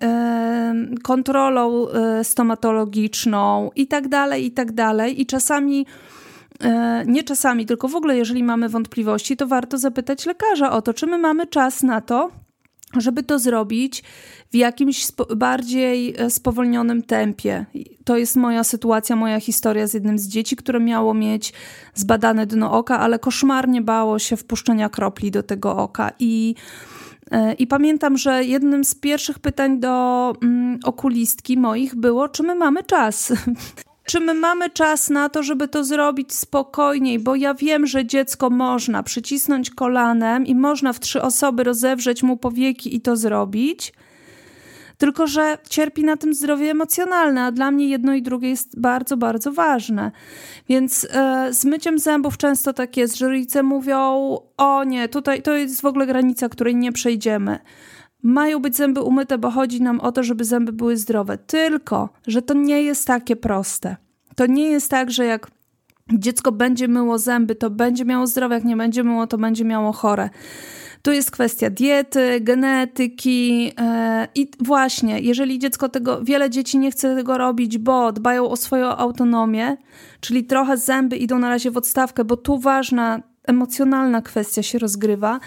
[1.04, 5.22] kontrolą e, stomatologiczną i tak dalej, i tak dalej.
[5.22, 6.13] I czasami, e,
[7.06, 11.08] nie czasami, tylko w ogóle, jeżeli mamy wątpliwości, to warto zapytać lekarza o to, czy
[11.08, 12.32] my mamy czas na to,
[12.98, 14.04] żeby to zrobić
[14.52, 17.66] w jakimś bardziej e, spowolnionym tempie.
[18.06, 21.54] To jest moja sytuacja, moja historia z jednym z dzieci, które miało mieć
[21.94, 26.56] zbadane dno oka, ale koszmarnie bało się wpuszczenia kropli do tego oka i
[27.32, 32.56] E, I pamiętam, że jednym z pierwszych pytań do mm, okulistki moich było, czy my
[32.56, 33.34] mamy czas.
[34.06, 38.50] czy my mamy czas na to, żeby to zrobić spokojniej, bo ja wiem, że dziecko
[38.50, 43.94] można przycisnąć kolanem i można w trzy osoby rozewrzeć mu powieki i to zrobić
[44.98, 49.18] tylko że cierpi na tym zdrowie emocjonalne, a dla mnie jedno i drugie jest bardzo,
[49.18, 50.12] bardzo ważne.
[50.70, 54.00] Więc e, z myciem zębów często tak jest, że rodzice mówią:
[54.58, 57.60] O nie, tutaj to jest w ogóle granica, której nie przejdziemy.
[58.24, 61.38] Mają być zęby umyte, bo chodzi nam o to, żeby zęby były zdrowe.
[61.38, 63.96] Tylko, że to nie jest takie proste.
[64.36, 65.52] To nie jest tak, że jak
[66.14, 69.92] dziecko będzie myło zęby, to będzie miało zdrowe, jak nie będzie myło, to będzie miało
[69.94, 70.30] chore.
[71.02, 77.16] Tu jest kwestia diety, genetyki e, i właśnie, jeżeli dziecko tego, wiele dzieci nie chce
[77.16, 79.78] tego robić, bo dbają o swoją autonomię,
[80.20, 85.40] czyli trochę zęby idą na razie w odstawkę, bo tu ważna emocjonalna kwestia się rozgrywa,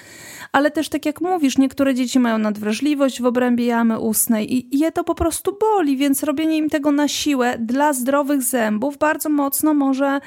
[0.52, 4.92] ale też tak jak mówisz, niektóre dzieci mają nadwrażliwość w obrębie jamy ustnej i je
[4.92, 9.74] to po prostu boli, więc robienie im tego na siłę dla zdrowych zębów bardzo mocno
[9.74, 10.20] może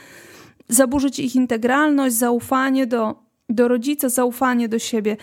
[0.70, 5.18] zaburzyć ich integralność, zaufanie do do rodzica, zaufanie do siebie.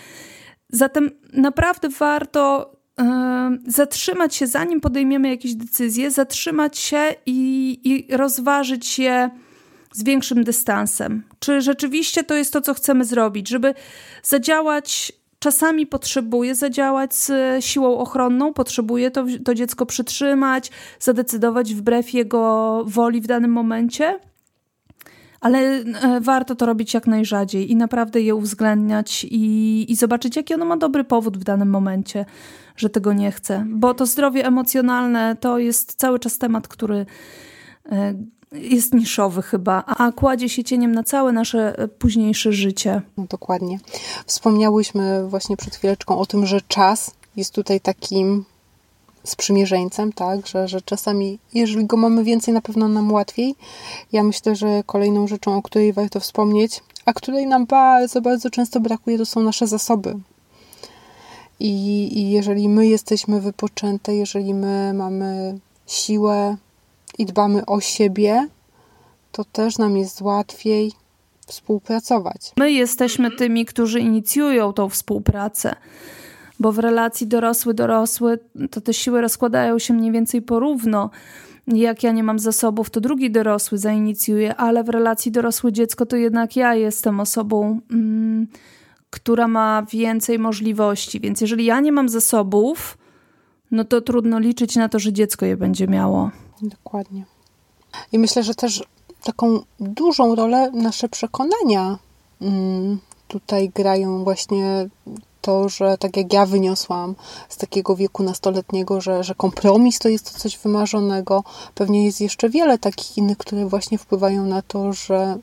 [0.69, 3.03] Zatem naprawdę warto y,
[3.71, 9.29] zatrzymać się, zanim podejmiemy jakieś decyzje, zatrzymać się i, i rozważyć je
[9.97, 11.23] z większym dystansem.
[11.39, 13.73] Czy rzeczywiście to jest to, co chcemy zrobić, żeby
[14.23, 17.31] zadziałać czasami potrzebuje zadziałać z
[17.65, 24.19] siłą ochronną, potrzebuje to, to dziecko przytrzymać, zadecydować wbrew jego woli w danym momencie,
[25.41, 25.83] ale e,
[26.21, 30.77] warto to robić jak najrzadziej i naprawdę je uwzględniać i, i zobaczyć, jaki ono ma
[30.77, 32.25] dobry powód w danym momencie,
[32.75, 33.65] że tego nie chce.
[33.69, 37.05] Bo to zdrowie emocjonalne to jest cały czas temat, który
[37.91, 38.13] e,
[38.51, 43.01] jest niszowy chyba, a kładzie się cieniem na całe nasze e, późniejsze życie.
[43.17, 43.79] No, dokładnie.
[44.25, 48.45] Wspomniałyśmy właśnie przed chwileczką o tym, że czas jest tutaj takim
[49.23, 53.55] sprzymierzeńcem, tak, że, że czasami, jeżeli go mamy więcej, na pewno nam łatwiej.
[54.11, 58.79] Ja myślę, że kolejną rzeczą, o której warto wspomnieć, a której nam bardzo, bardzo często
[58.79, 60.15] brakuje, to są nasze zasoby.
[61.59, 66.57] I, I jeżeli my jesteśmy wypoczęte, jeżeli my mamy siłę
[67.17, 68.47] i dbamy o siebie,
[69.31, 70.91] to też nam jest łatwiej
[71.47, 72.51] współpracować.
[72.57, 75.75] My jesteśmy tymi, którzy inicjują tą współpracę
[76.59, 78.39] bo w relacji dorosły-dorosły
[78.71, 81.09] to te siły rozkładają się mniej więcej porówno.
[81.67, 86.55] Jak ja nie mam zasobów, to drugi dorosły zainicjuje, ale w relacji dorosły-dziecko to jednak
[86.55, 88.47] ja jestem osobą, mm,
[89.09, 91.19] która ma więcej możliwości.
[91.19, 92.97] Więc jeżeli ja nie mam zasobów,
[93.71, 96.31] no to trudno liczyć na to, że dziecko je będzie miało.
[96.61, 97.25] Dokładnie.
[98.11, 98.83] I myślę, że też
[99.23, 101.97] taką dużą rolę nasze przekonania
[102.41, 104.89] mm, tutaj grają właśnie
[105.41, 107.15] to, że tak jak ja wyniosłam
[107.49, 111.43] z takiego wieku nastoletniego, że, że kompromis to jest to coś wymarzonego,
[111.75, 115.39] pewnie jest jeszcze wiele takich innych, które właśnie wpływają na to, że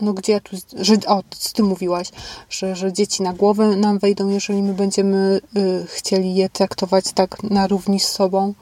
[0.00, 1.22] no gdzie ja tu, że, o,
[1.54, 2.08] ty mówiłaś,
[2.50, 7.42] że, że dzieci na głowę nam wejdą, jeżeli my będziemy y, chcieli je traktować tak
[7.42, 8.54] na równi z sobą,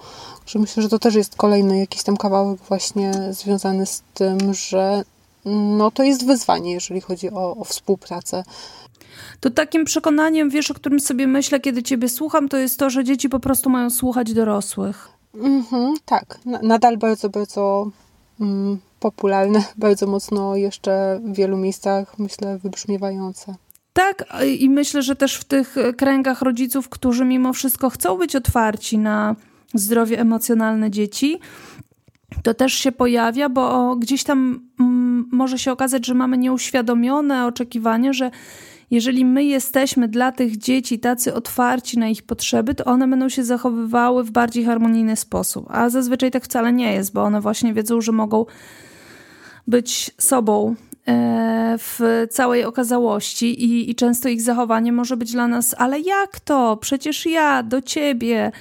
[0.51, 5.05] że myślę, że to też jest kolejny jakiś tam kawałek właśnie związany z tym, że
[5.45, 8.43] no to jest wyzwanie, jeżeli chodzi o, o współpracę
[9.41, 13.05] to takim przekonaniem, wiesz, o którym sobie myślę, kiedy ciebie słucham, to jest to, że
[13.05, 15.09] dzieci po prostu mają słuchać dorosłych.
[15.35, 17.91] Mhm, tak, nadal bardzo, bardzo
[18.41, 23.55] mm, popularne, bardzo mocno jeszcze w wielu miejscach, myślę, wybrzmiewające.
[23.93, 24.25] Tak,
[24.59, 29.37] i myślę, że też w tych kręgach rodziców, którzy mimo wszystko chcą być otwarci na
[29.75, 31.39] zdrowie emocjonalne dzieci,
[32.43, 38.15] to też się pojawia, bo gdzieś tam mm, może się okazać, że mamy nieuświadomione oczekiwanie,
[38.15, 38.31] że
[38.91, 43.45] jeżeli my jesteśmy dla tych dzieci tacy otwarci na ich potrzeby, to one będą się
[43.45, 45.67] zachowywały w bardziej harmonijny sposób.
[45.69, 48.47] A zazwyczaj tak wcale nie jest, bo one właśnie wiedzą, że mogą
[49.67, 50.75] być sobą
[51.09, 56.41] e, w całej okazałości i, i często ich zachowanie może być dla nas, ale jak
[56.41, 56.77] to?
[56.77, 58.53] Przecież ja do ciebie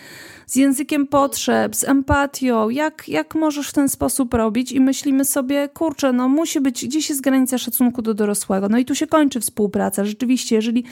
[0.49, 5.69] z językiem potrzeb, z empatią, jak, jak możesz w ten sposób robić i myślimy sobie,
[5.73, 8.69] kurczę, no musi być, gdzieś jest granica szacunku do dorosłego.
[8.69, 10.05] No i tu się kończy współpraca.
[10.05, 10.83] Rzeczywiście, jeżeli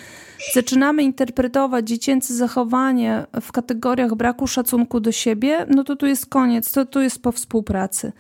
[0.54, 6.72] zaczynamy interpretować dziecięce zachowanie w kategoriach braku szacunku do siebie, no to tu jest koniec,
[6.72, 8.12] to tu jest po współpracy.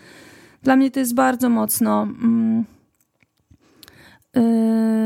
[0.64, 2.04] Dla mnie to jest bardzo mocno...
[2.04, 2.77] Mm,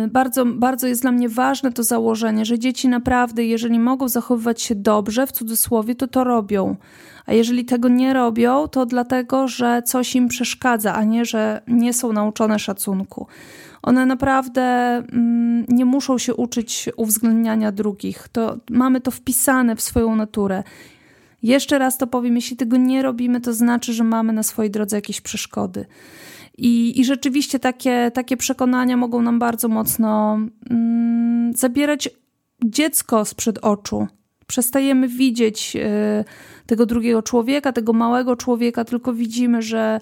[0.08, 4.76] bardzo, bardzo jest dla mnie ważne to założenie, że dzieci naprawdę, jeżeli mogą zachowywać się
[4.76, 6.76] dobrze, w cudzysłowie, to to robią.
[7.26, 11.94] A jeżeli tego nie robią, to dlatego, że coś im przeszkadza, a nie, że nie
[11.94, 13.28] są nauczone szacunku.
[13.82, 14.62] One naprawdę
[14.96, 18.28] mm, nie muszą się uczyć uwzględniania drugich.
[18.32, 20.64] To, mamy to wpisane w swoją naturę.
[21.44, 24.98] Jeszcze raz to powiem, jeśli tego nie robimy, to znaczy, że mamy na swojej drodze
[24.98, 25.86] jakieś przeszkody.
[26.58, 32.10] I, i rzeczywiście takie, takie przekonania mogą nam bardzo mocno mm, zabierać
[32.66, 34.08] dziecko sprzed oczu.
[34.48, 40.00] Przestajemy widzieć y, tego drugiego człowieka, tego małego człowieka, tylko widzimy, że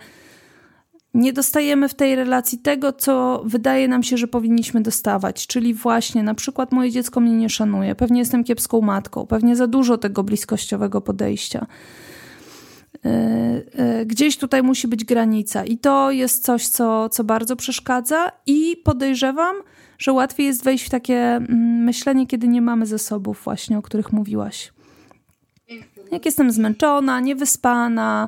[1.13, 5.47] nie dostajemy w tej relacji tego, co wydaje nam się, że powinniśmy dostawać.
[5.47, 9.67] Czyli właśnie, na przykład, moje dziecko mnie nie szanuje, pewnie jestem kiepską matką, pewnie za
[9.67, 11.67] dużo tego bliskościowego podejścia.
[13.05, 13.09] E,
[13.73, 18.77] e, gdzieś tutaj musi być granica, i to jest coś, co, co bardzo przeszkadza, i
[18.83, 19.55] podejrzewam,
[19.97, 24.13] że łatwiej jest wejść w takie mm, myślenie, kiedy nie mamy zasobów, właśnie o których
[24.13, 24.73] mówiłaś.
[26.11, 28.27] Jak jestem zmęczona, niewyspana,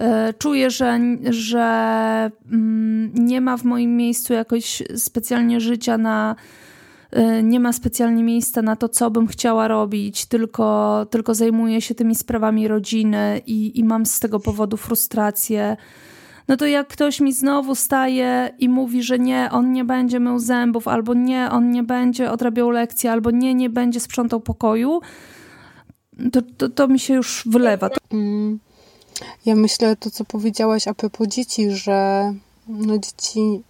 [0.00, 6.65] e, czuję, że, że mm, nie ma w moim miejscu jakoś specjalnie życia na Y,
[7.42, 12.14] nie ma specjalnie miejsca na to, co bym chciała robić, tylko, tylko zajmuję się tymi
[12.14, 15.76] sprawami rodziny i, i mam z tego powodu frustrację.
[16.48, 20.38] No to jak ktoś mi znowu staje i mówi, że nie, on nie będzie mył
[20.38, 25.00] zębów, albo nie, on nie będzie odrabiał lekcji, albo nie, nie będzie sprzątał pokoju,
[26.32, 27.90] to, to, to mi się już wylewa.
[28.12, 28.58] Mm.
[29.46, 32.32] Ja myślę to, co powiedziałaś a propos dzieci, że
[32.68, 33.62] no dzieci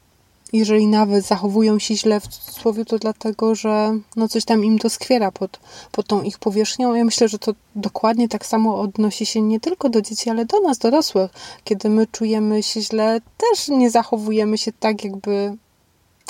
[0.58, 5.32] jeżeli nawet zachowują się źle w cudzysłowie, to dlatego, że no coś tam im doskwiera
[5.32, 5.60] pod,
[5.92, 6.94] pod tą ich powierzchnią.
[6.94, 10.60] Ja myślę, że to dokładnie tak samo odnosi się nie tylko do dzieci, ale do
[10.60, 11.30] nas, dorosłych.
[11.64, 15.56] Kiedy my czujemy się źle, też nie zachowujemy się tak, jakby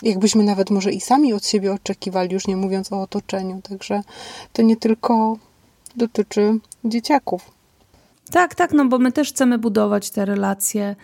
[0.02, 3.60] jakbyśmy nawet może i sami od siebie oczekiwali, już nie mówiąc o otoczeniu.
[3.62, 4.02] Także
[4.52, 5.36] to nie tylko
[5.96, 7.50] dotyczy dzieciaków.
[8.30, 10.96] Tak, tak, no bo my też chcemy budować te relacje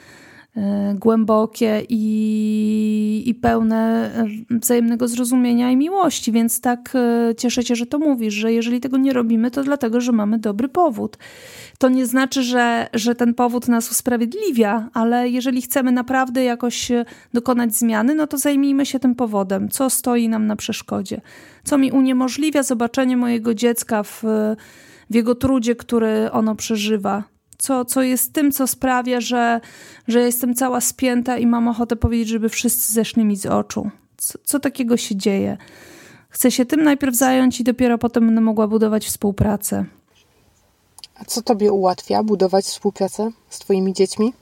[0.95, 4.11] głębokie i, i pełne
[4.51, 8.97] wzajemnego zrozumienia i miłości, więc tak e, cieszę się, że to mówisz, że jeżeli tego
[8.97, 11.19] nie robimy, to dlatego, że mamy dobry powód.
[11.79, 16.93] To nie znaczy, że, że ten powód nas usprawiedliwia, ale jeżeli chcemy naprawdę jakoś
[17.35, 21.21] dokonać zmiany, no to zajmijmy się tym powodem, co stoi nam na przeszkodzie,
[21.65, 24.23] co mi uniemożliwia zobaczenie mojego dziecka w,
[25.11, 27.32] w jego trudzie, który ono przeżywa
[27.63, 29.61] co, co jest tym, co sprawia, że,
[30.09, 33.91] że jestem cała spięta i mam ochotę powiedzieć, żeby wszyscy zeszli mi z oczu.
[34.17, 35.57] Co, co takiego się dzieje?
[36.29, 39.85] Chcę się tym najpierw zająć i dopiero potem będę mogła budować współpracę.
[41.15, 44.33] A co tobie ułatwia budować współpracę z twoimi dziećmi?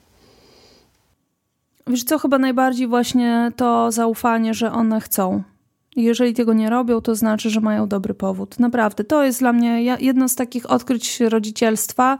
[1.87, 5.43] Wiesz co, chyba najbardziej właśnie to zaufanie, że one chcą.
[5.97, 8.59] Jeżeli tego nie robią, to znaczy, że mają dobry powód.
[8.59, 12.19] Naprawdę, to jest dla mnie jedno z takich odkryć rodzicielstwa,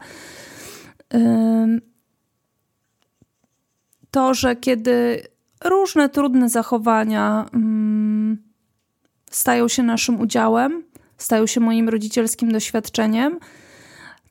[4.11, 5.21] to, że kiedy
[5.63, 7.45] różne trudne zachowania
[9.31, 10.83] stają się naszym udziałem,
[11.17, 13.39] stają się moim rodzicielskim doświadczeniem,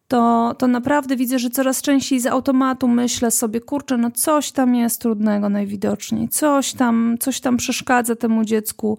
[0.09, 4.75] to, to naprawdę widzę, że coraz częściej z automatu myślę sobie, kurczę, no coś tam
[4.75, 8.99] jest trudnego najwidoczniej, coś tam, coś tam przeszkadza temu dziecku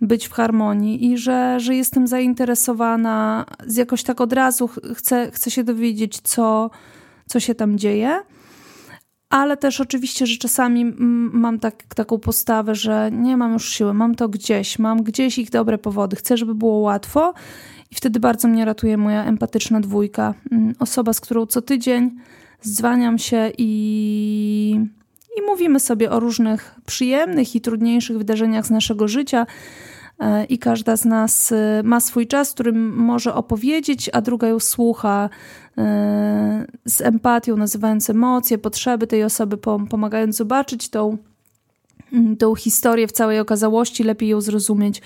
[0.00, 3.46] być w harmonii i że, że jestem zainteresowana,
[3.76, 6.70] jakoś tak od razu chcę, chcę się dowiedzieć, co,
[7.26, 8.22] co się tam dzieje.
[9.30, 10.84] Ale też oczywiście, że czasami
[11.32, 15.50] mam tak, taką postawę, że nie mam już siły, mam to gdzieś, mam gdzieś ich
[15.50, 17.34] dobre powody, chcę, żeby było łatwo
[17.90, 20.34] i wtedy bardzo mnie ratuje moja empatyczna dwójka.
[20.52, 22.10] Mm, osoba, z którą co tydzień
[22.66, 24.80] dzwaniam się i,
[25.38, 29.46] i mówimy sobie o różnych przyjemnych i trudniejszych wydarzeniach z naszego życia.
[30.20, 34.60] E, I każda z nas e, ma swój czas, którym może opowiedzieć, a druga ją
[34.60, 35.30] słucha
[35.78, 39.56] e, z empatią, nazywając emocje, potrzeby tej osoby,
[39.90, 41.16] pomagając zobaczyć tą
[42.12, 45.02] mm, tą historię w całej okazałości, lepiej ją zrozumieć.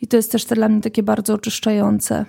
[0.00, 2.24] I to jest też dla mnie takie bardzo oczyszczające.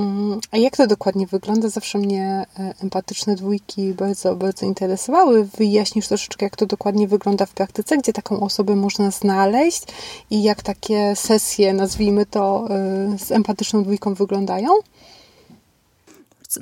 [0.00, 1.68] Mm, a jak to dokładnie wygląda?
[1.68, 5.44] Zawsze mnie e, empatyczne dwójki bardzo, bardzo interesowały.
[5.44, 9.82] Wyjaśnisz troszeczkę, jak to dokładnie wygląda w praktyce, gdzie taką osobę można znaleźć
[10.30, 14.68] i jak takie sesje, nazwijmy to, e, z empatyczną dwójką wyglądają?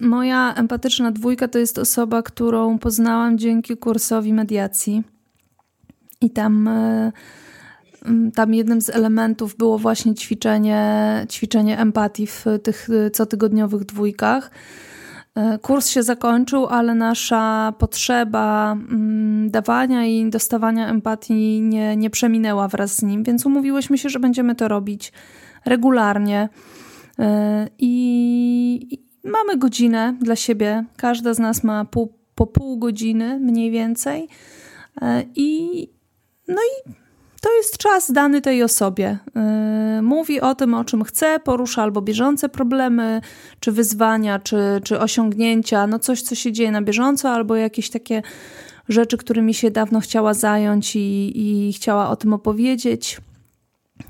[0.01, 5.03] Moja empatyczna dwójka to jest osoba, którą poznałam dzięki kursowi mediacji.
[6.21, 7.13] I tam Mm,
[8.35, 14.51] tam jednym z elementów było właśnie ćwiczenie, ćwiczenie empatii w tych y, cotygodniowych dwójkach.
[15.39, 22.69] E, kurs się zakończył, ale nasza potrzeba mm, dawania i dostawania empatii nie, nie przeminęła
[22.69, 25.13] wraz z nim, więc umówiłyśmy się, że będziemy to robić
[25.65, 26.49] regularnie.
[27.19, 30.85] E, I mamy godzinę dla siebie.
[30.97, 34.29] Każda z nas ma pół, po pół godziny mniej więcej.
[35.03, 35.89] E, I
[36.49, 36.93] no i
[37.41, 39.19] to jest czas dany tej osobie.
[39.97, 43.21] Yy, mówi o tym, o czym chce, porusza albo bieżące problemy,
[43.61, 48.23] czy wyzwania, czy, czy osiągnięcia, no coś, co się dzieje na bieżąco, albo jakieś takie
[48.89, 51.33] rzeczy, którymi się dawno chciała zająć i,
[51.69, 53.21] i chciała o tym opowiedzieć.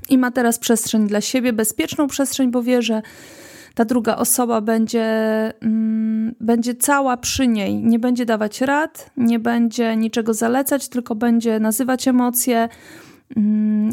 [0.09, 3.01] I ma teraz przestrzeń dla siebie, bezpieczną przestrzeń, bo wie, że
[3.75, 5.03] ta druga osoba będzie,
[5.61, 11.59] mm, będzie cała przy niej, nie będzie dawać rad, nie będzie niczego zalecać, tylko będzie
[11.59, 12.69] nazywać emocje,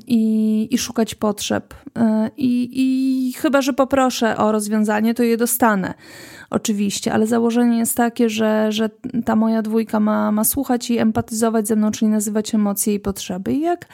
[0.06, 1.74] i, i szukać potrzeb.
[1.96, 5.94] E, I, I chyba, że poproszę o rozwiązanie, to je dostanę.
[6.50, 8.90] Oczywiście, ale założenie jest takie, że, że
[9.24, 13.52] ta moja dwójka ma, ma słuchać i empatyzować ze mną, czyli nazywać emocje i potrzeby.
[13.52, 13.86] I jak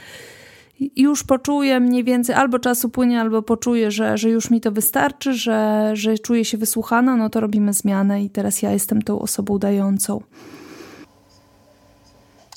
[0.97, 5.35] już poczuję mniej więcej, albo czasu płynie, albo poczuję, że, że już mi to wystarczy,
[5.35, 9.59] że, że czuję się wysłuchana, no to robimy zmianę i teraz ja jestem tą osobą
[9.59, 10.21] dającą.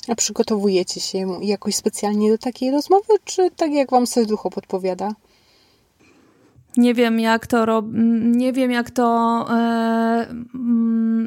[0.08, 5.14] A przygotowujecie się jakoś specjalnie do takiej rozmowy, czy tak jak wam serducho podpowiada?
[6.76, 7.86] Nie wiem, jak to, rob...
[8.22, 9.04] nie wiem, jak to
[9.50, 10.34] e,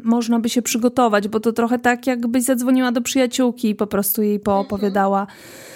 [0.03, 4.21] można by się przygotować, bo to trochę tak, jakbyś zadzwoniła do przyjaciółki i po prostu
[4.21, 5.21] jej poopowiadała.
[5.21, 5.69] Mhm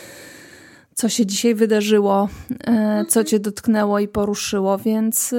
[0.96, 2.30] co się dzisiaj wydarzyło,
[2.68, 4.78] e, co cię dotknęło i poruszyło.
[4.78, 5.38] Więc e,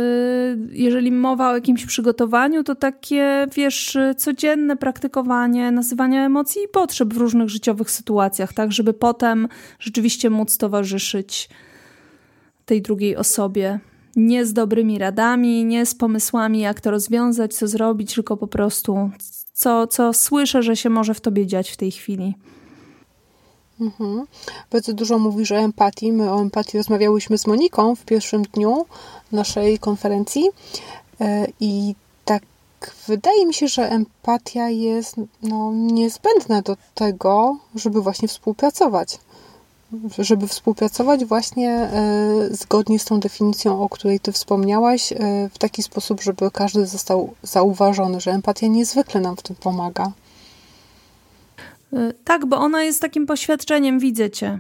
[0.73, 7.17] jeżeli mowa o jakimś przygotowaniu, to takie, wiesz, codzienne praktykowanie nazywania emocji i potrzeb w
[7.17, 9.49] różnych życiowych sytuacjach, tak, żeby potem
[9.79, 11.49] rzeczywiście móc towarzyszyć
[12.65, 13.81] tej drugiej osobie.
[14.17, 19.11] Nie z dobrymi radami, nie z pomysłami, jak to rozwiązać, co zrobić, tylko po prostu
[19.53, 22.35] co, co słyszę, że się może w tobie dziać w tej chwili.
[23.81, 24.27] Mhm.
[24.71, 26.13] Bardzo dużo mówisz o empatii.
[26.13, 28.87] My o empatii rozmawiałyśmy z Moniką w pierwszym dniu
[29.33, 30.51] naszej konferencji
[31.21, 31.95] e, i
[32.25, 32.43] tak
[33.07, 39.19] wydaje mi się, że empatia jest no, niezbędna do tego, żeby właśnie współpracować.
[40.19, 45.17] Żeby współpracować właśnie e, zgodnie z tą definicją, o której Ty wspomniałaś, e,
[45.55, 50.13] w taki sposób, żeby każdy został zauważony, że empatia niezwykle nam w tym pomaga.
[51.95, 54.59] Y, tak, bo ona jest takim poświadczeniem, widzę cię.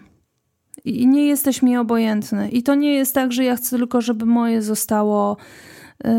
[0.84, 2.48] I nie jesteś mi obojętny.
[2.48, 5.36] I to nie jest tak, że ja chcę tylko, żeby moje zostało
[6.04, 6.10] yy,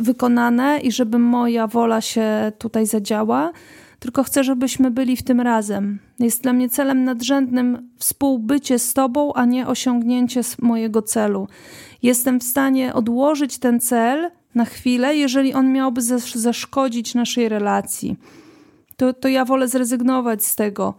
[0.00, 3.52] wykonane i żeby moja wola się tutaj zadziała,
[3.98, 5.98] tylko chcę, żebyśmy byli w tym razem.
[6.18, 11.48] Jest dla mnie celem nadrzędnym współbycie z Tobą, a nie osiągnięcie mojego celu.
[12.02, 16.02] Jestem w stanie odłożyć ten cel na chwilę, jeżeli on miałby
[16.34, 18.16] zaszkodzić naszej relacji
[18.96, 20.94] to, to ja wolę zrezygnować z tego.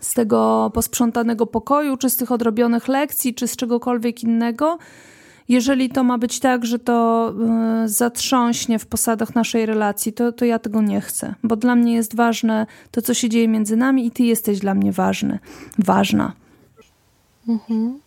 [0.00, 4.78] Z tego posprzątanego pokoju, czy z tych odrobionych lekcji, czy z czegokolwiek innego.
[5.48, 7.28] Jeżeli to ma być tak, że to
[7.84, 11.94] y, zatrząśnie w posadach naszej relacji, to, to ja tego nie chcę, bo dla mnie
[11.94, 15.38] jest ważne to, co się dzieje między nami, i ty jesteś dla mnie ważny,
[15.78, 16.32] ważna.
[17.48, 17.98] Mhm.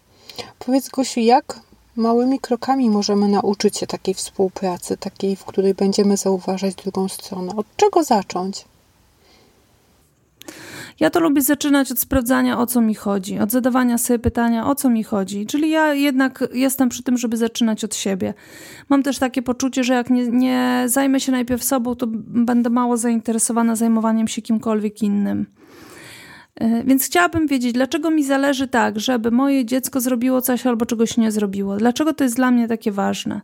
[0.60, 1.60] Powiedz, Gosiu, jak
[1.96, 7.56] małymi krokami możemy nauczyć się takiej współpracy, takiej, w której będziemy zauważać drugą stronę?
[7.56, 8.66] Od czego zacząć?
[11.00, 14.76] Ja to lubię zaczynać od sprawdzania, o co mi chodzi, od zadawania sobie pytania, o
[14.76, 15.46] co mi chodzi.
[15.46, 18.34] Czyli ja jednak jestem przy tym, żeby zaczynać od siebie.
[18.90, 22.98] Mam też takie poczucie, że jak nie, nie zajmę się najpierw sobą, to będę mało
[22.98, 25.46] zainteresowana zajmowaniem się kimkolwiek innym.
[26.56, 31.18] E, więc chciałabym wiedzieć, dlaczego mi zależy tak, żeby moje dziecko zrobiło coś albo czegoś
[31.18, 31.78] nie zrobiło.
[31.78, 33.42] Dlaczego to jest dla mnie takie ważne?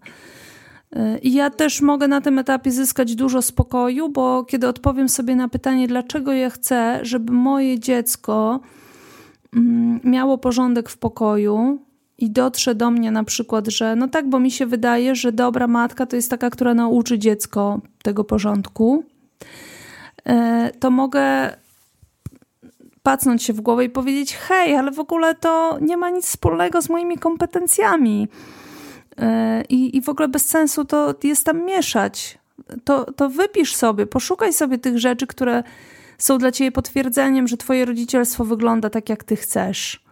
[0.96, 5.36] E, I ja też mogę na tym etapie zyskać dużo spokoju, bo kiedy odpowiem sobie
[5.36, 8.60] na pytanie, dlaczego ja chcę, żeby moje dziecko
[9.56, 11.80] mm, miało porządek w pokoju
[12.18, 15.68] i dotrze do mnie na przykład, że no tak, bo mi się wydaje, że dobra
[15.68, 19.04] matka to jest taka, która nauczy dziecko tego porządku,
[20.26, 21.52] e, to mogę
[23.08, 26.82] pacnąć się w głowę i powiedzieć: Hej, ale w ogóle to nie ma nic wspólnego
[26.82, 28.28] z moimi kompetencjami.
[29.18, 32.38] E, I, I w ogóle bez sensu to jest tam mieszać.
[32.84, 35.64] To, to wypisz sobie, poszukaj sobie tych rzeczy, które
[36.18, 40.04] są dla ciebie potwierdzeniem, że twoje rodzicielstwo wygląda tak, jak ty chcesz.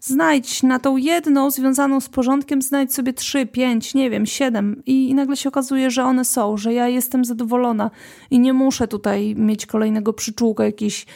[0.00, 5.10] Znajdź na tą jedną związaną z porządkiem, znajdź sobie trzy, pięć, nie wiem, siedem i,
[5.10, 7.90] i nagle się okazuje, że one są, że ja jestem zadowolona
[8.30, 11.06] i nie muszę tutaj mieć kolejnego przyczółka jakichś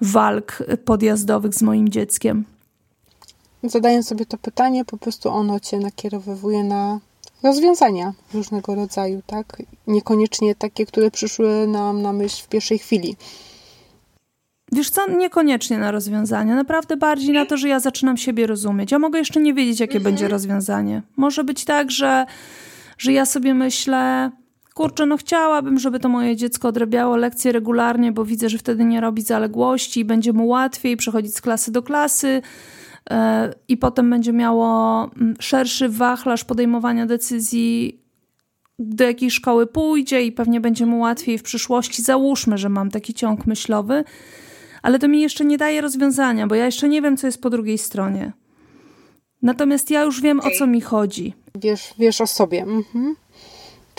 [0.00, 2.44] walk podjazdowych z moim dzieckiem.
[3.62, 7.00] Zadając sobie to pytanie, po prostu ono cię nakierowuje na
[7.42, 9.62] rozwiązania różnego rodzaju, tak?
[9.86, 13.16] Niekoniecznie takie, które przyszły nam na myśl w pierwszej chwili.
[14.72, 16.54] Wiesz co, niekoniecznie na rozwiązania.
[16.54, 18.92] Naprawdę bardziej na to, że ja zaczynam siebie rozumieć.
[18.92, 20.04] Ja mogę jeszcze nie wiedzieć, jakie mhm.
[20.04, 21.02] będzie rozwiązanie.
[21.16, 22.26] Może być tak, że,
[22.98, 24.30] że ja sobie myślę,
[24.78, 29.00] kurczę, no chciałabym, żeby to moje dziecko odrabiało lekcje regularnie, bo widzę, że wtedy nie
[29.00, 32.42] robi zaległości i będzie mu łatwiej przechodzić z klasy do klasy
[33.10, 33.16] yy,
[33.68, 38.00] i potem będzie miało mm, szerszy wachlarz podejmowania decyzji
[38.78, 42.02] do jakiej szkoły pójdzie i pewnie będzie mu łatwiej w przyszłości.
[42.02, 44.04] Załóżmy, że mam taki ciąg myślowy
[44.82, 47.50] ale to mi jeszcze nie daje rozwiązania, bo ja jeszcze nie wiem, co jest po
[47.50, 48.32] drugiej stronie.
[49.42, 51.34] Natomiast ja już wiem, o co mi chodzi.
[51.54, 52.62] Wiesz, wiesz o sobie.
[52.62, 53.16] Mhm.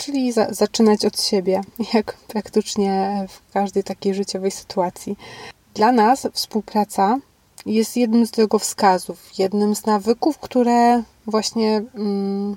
[0.00, 1.60] Czyli za, zaczynać od siebie,
[1.94, 5.16] jak praktycznie w każdej takiej życiowej sytuacji.
[5.74, 7.18] Dla nas współpraca
[7.66, 12.56] jest jednym z drogowskazów, jednym z nawyków, które właśnie mm,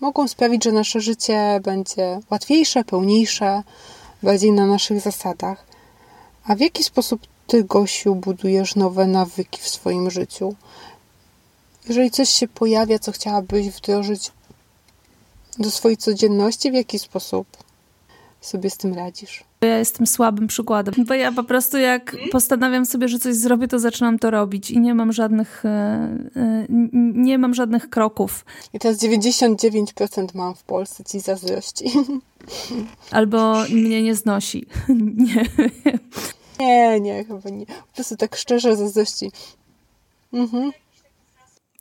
[0.00, 3.62] mogą sprawić, że nasze życie będzie łatwiejsze, pełniejsze,
[4.22, 5.64] bardziej na naszych zasadach.
[6.44, 10.54] A w jaki sposób ty, Gosiu, budujesz nowe nawyki w swoim życiu?
[11.88, 14.32] Jeżeli coś się pojawia, co chciałabyś wdrożyć
[15.58, 17.46] do swojej codzienności, w jaki sposób
[18.40, 19.44] sobie z tym radzisz?
[19.60, 23.78] Ja jestem słabym przykładem, bo ja po prostu jak postanawiam sobie, że coś zrobię, to
[23.78, 26.66] zaczynam to robić i nie mam żadnych, e, e,
[27.14, 28.44] nie mam żadnych kroków.
[28.72, 31.84] I teraz 99% mam w Polsce ci zazdrości.
[33.10, 34.66] Albo mnie nie znosi.
[35.16, 35.46] Nie.
[36.60, 37.66] Nie, nie, chyba nie.
[37.66, 39.32] Po prostu tak szczerze zazdrości.
[40.32, 40.72] Mhm.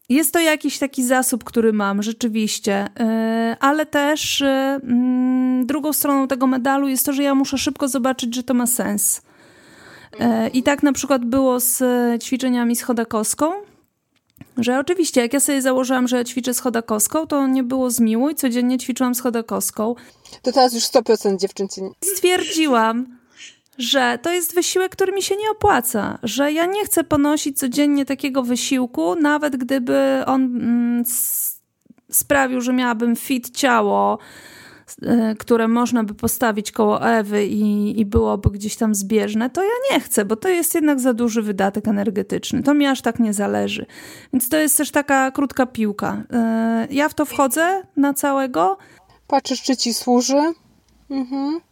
[0.09, 6.47] Jest to jakiś taki zasób, który mam, rzeczywiście, e, ale też mm, drugą stroną tego
[6.47, 9.21] medalu jest to, że ja muszę szybko zobaczyć, że to ma sens.
[10.19, 11.83] E, I tak na przykład było z
[12.23, 13.51] ćwiczeniami z chodakowską,
[14.57, 18.35] że oczywiście, jak ja sobie założyłam, że ja ćwiczę z chodakowską, to nie było zmiłuj,
[18.35, 19.95] codziennie ćwiczyłam z chodakowską.
[20.41, 21.67] To teraz już 100% dziewczyn.
[22.03, 23.17] Stwierdziłam,
[23.81, 28.05] że to jest wysiłek, który mi się nie opłaca, że ja nie chcę ponosić codziennie
[28.05, 31.03] takiego wysiłku, nawet gdyby on mm,
[32.11, 34.17] sprawił, że miałabym fit ciało,
[35.03, 39.69] y, które można by postawić koło Ewy i, i byłoby gdzieś tam zbieżne, to ja
[39.91, 42.63] nie chcę, bo to jest jednak za duży wydatek energetyczny.
[42.63, 43.85] To mi aż tak nie zależy.
[44.33, 46.23] Więc to jest też taka krótka piłka.
[46.89, 48.77] Y, ja w to wchodzę na całego.
[49.27, 50.53] Patrzysz, czy ci służy.
[51.09, 51.70] Mhm.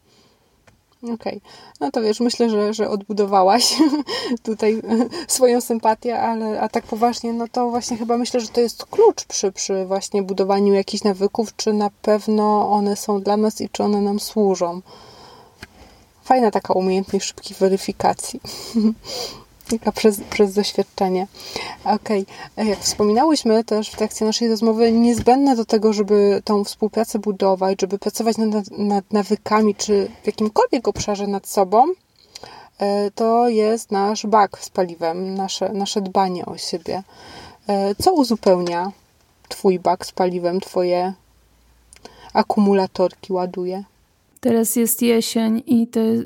[1.03, 1.41] Okej, okay.
[1.79, 3.77] no to wiesz, myślę, że, że odbudowałaś
[4.43, 4.81] tutaj
[5.27, 9.25] swoją sympatię, ale a tak poważnie, no to właśnie chyba myślę, że to jest klucz
[9.25, 13.83] przy, przy właśnie budowaniu jakichś nawyków, czy na pewno one są dla nas i czy
[13.83, 14.81] one nam służą.
[16.23, 18.39] Fajna taka umiejętność szybkiej weryfikacji.
[19.95, 21.27] Przez, przez doświadczenie.
[21.83, 22.25] Okej.
[22.53, 22.65] Okay.
[22.65, 27.99] Jak wspominałyśmy też w trakcie naszej rozmowy, niezbędne do tego, żeby tą współpracę budować, żeby
[27.99, 31.85] pracować nad, nad nawykami, czy w jakimkolwiek obszarze nad sobą,
[32.79, 37.03] e, to jest nasz bak z paliwem, nasze, nasze dbanie o siebie.
[37.67, 38.91] E, co uzupełnia
[39.49, 41.13] Twój bak z paliwem, Twoje
[42.33, 43.83] akumulatorki ładuje?
[44.39, 46.25] Teraz jest jesień i te, yy,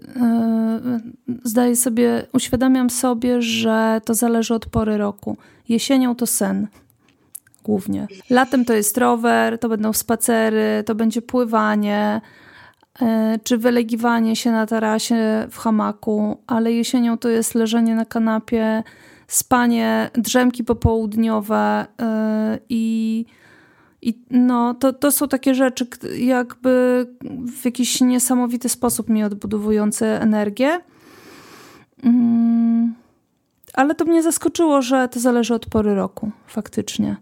[1.44, 5.38] zdaję sobie, uświadamiam sobie, że to zależy od pory roku.
[5.70, 6.68] Jesienią to sen
[7.64, 8.08] głównie.
[8.30, 12.22] Latem to jest rower, to będą spacery, to będzie pływanie,
[13.02, 13.08] yy,
[13.44, 18.84] czy wylegiwanie się na tarasie w hamaku, ale jesienią to jest leżenie na kanapie,
[19.28, 23.26] spanie, drzemki popołudniowe yy, i
[24.04, 25.88] i no, to, to są takie rzeczy,
[26.18, 27.06] jakby
[27.62, 30.80] w jakiś niesamowity sposób mi odbudowujące energię.
[32.04, 32.94] Mm,
[33.74, 37.16] ale to mnie zaskoczyło, że to zależy od pory roku, faktycznie.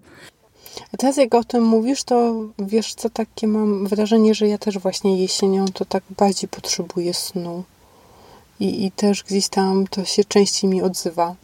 [0.93, 4.77] A teraz jak o tym mówisz, to wiesz co, takie mam wrażenie, że ja też
[4.77, 7.63] właśnie jesienią to tak bardziej potrzebuję snu.
[8.59, 11.35] I, i też gdzieś tam to się częściej mi odzywa.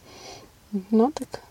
[0.92, 1.47] No tak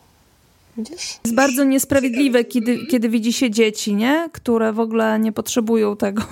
[0.77, 1.19] Widzisz?
[1.23, 4.29] Jest bardzo niesprawiedliwe, kiedy, kiedy widzi się dzieci, nie?
[4.33, 6.23] Które w ogóle nie potrzebują tego.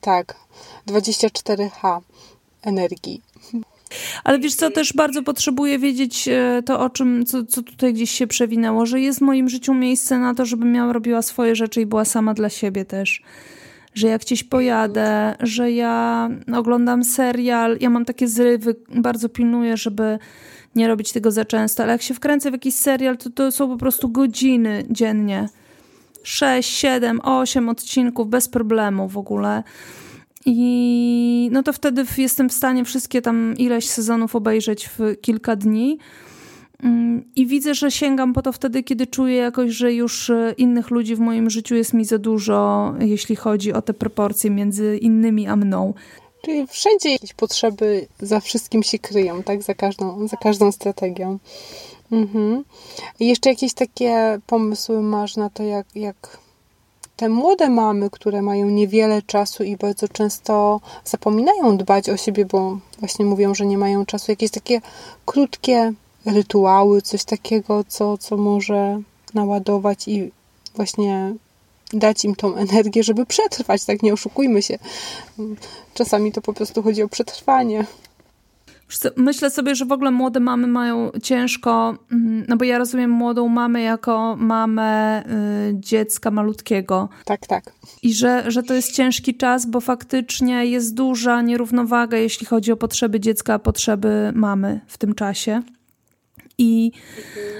[0.00, 0.34] Tak.
[0.86, 2.00] 24H
[2.62, 3.22] energii.
[4.24, 8.10] Ale wiesz co, też bardzo potrzebuję wiedzieć e, to, o czym, co, co tutaj gdzieś
[8.10, 11.80] się przewinęło, że jest w moim życiu miejsce na to, żebym miała robiła swoje rzeczy
[11.80, 13.22] i była sama dla siebie też.
[13.94, 20.18] Że jak gdzieś pojadę, że ja oglądam serial, ja mam takie zrywy, bardzo pilnuję, żeby
[20.74, 23.68] nie robić tego za często, ale jak się wkręcę w jakiś serial, to to są
[23.68, 25.48] po prostu godziny dziennie.
[26.22, 29.62] 6, 7, 8 odcinków bez problemu w ogóle.
[30.46, 35.98] I no to wtedy jestem w stanie wszystkie tam ileś sezonów obejrzeć w kilka dni.
[36.82, 40.90] Mm, I widzę, że sięgam po to wtedy, kiedy czuję jakoś, że już e, innych
[40.90, 45.46] ludzi w moim życiu jest mi za dużo, jeśli chodzi o te proporcje między innymi
[45.46, 45.94] a mną.
[46.42, 49.62] Czyli wszędzie jakieś potrzeby za wszystkim się kryją, tak?
[49.62, 51.38] Za każdą, za każdą strategią.
[52.12, 52.64] Mhm.
[53.20, 56.38] I jeszcze jakieś takie pomysły masz na to, jak, jak
[57.16, 62.78] te młode mamy, które mają niewiele czasu i bardzo często zapominają dbać o siebie, bo
[62.98, 64.80] właśnie mówią, że nie mają czasu, jakieś takie
[65.26, 65.92] krótkie
[66.26, 69.00] rytuały, coś takiego, co, co może
[69.34, 70.30] naładować i
[70.74, 71.34] właśnie
[71.92, 74.78] dać im tą energię, żeby przetrwać, tak nie oszukujmy się.
[75.94, 77.84] Czasami to po prostu chodzi o przetrwanie.
[79.16, 83.48] Myślę sobie, że w ogóle młode mamy mają ciężko, mm, no bo ja rozumiem młodą
[83.48, 85.26] mamę jako mamę y,
[85.74, 87.08] dziecka malutkiego.
[87.24, 87.72] Tak, tak.
[88.02, 92.76] I że, że to jest ciężki czas, bo faktycznie jest duża nierównowaga, jeśli chodzi o
[92.76, 95.62] potrzeby dziecka, a potrzeby mamy w tym czasie
[96.58, 96.92] i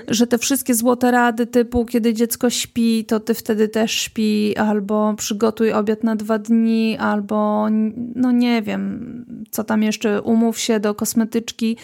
[0.09, 5.15] że te wszystkie złote rady typu kiedy dziecko śpi, to ty wtedy też śpi, albo
[5.17, 7.69] przygotuj obiad na dwa dni, albo
[8.15, 11.77] no nie wiem, co tam jeszcze, umów się do kosmetyczki,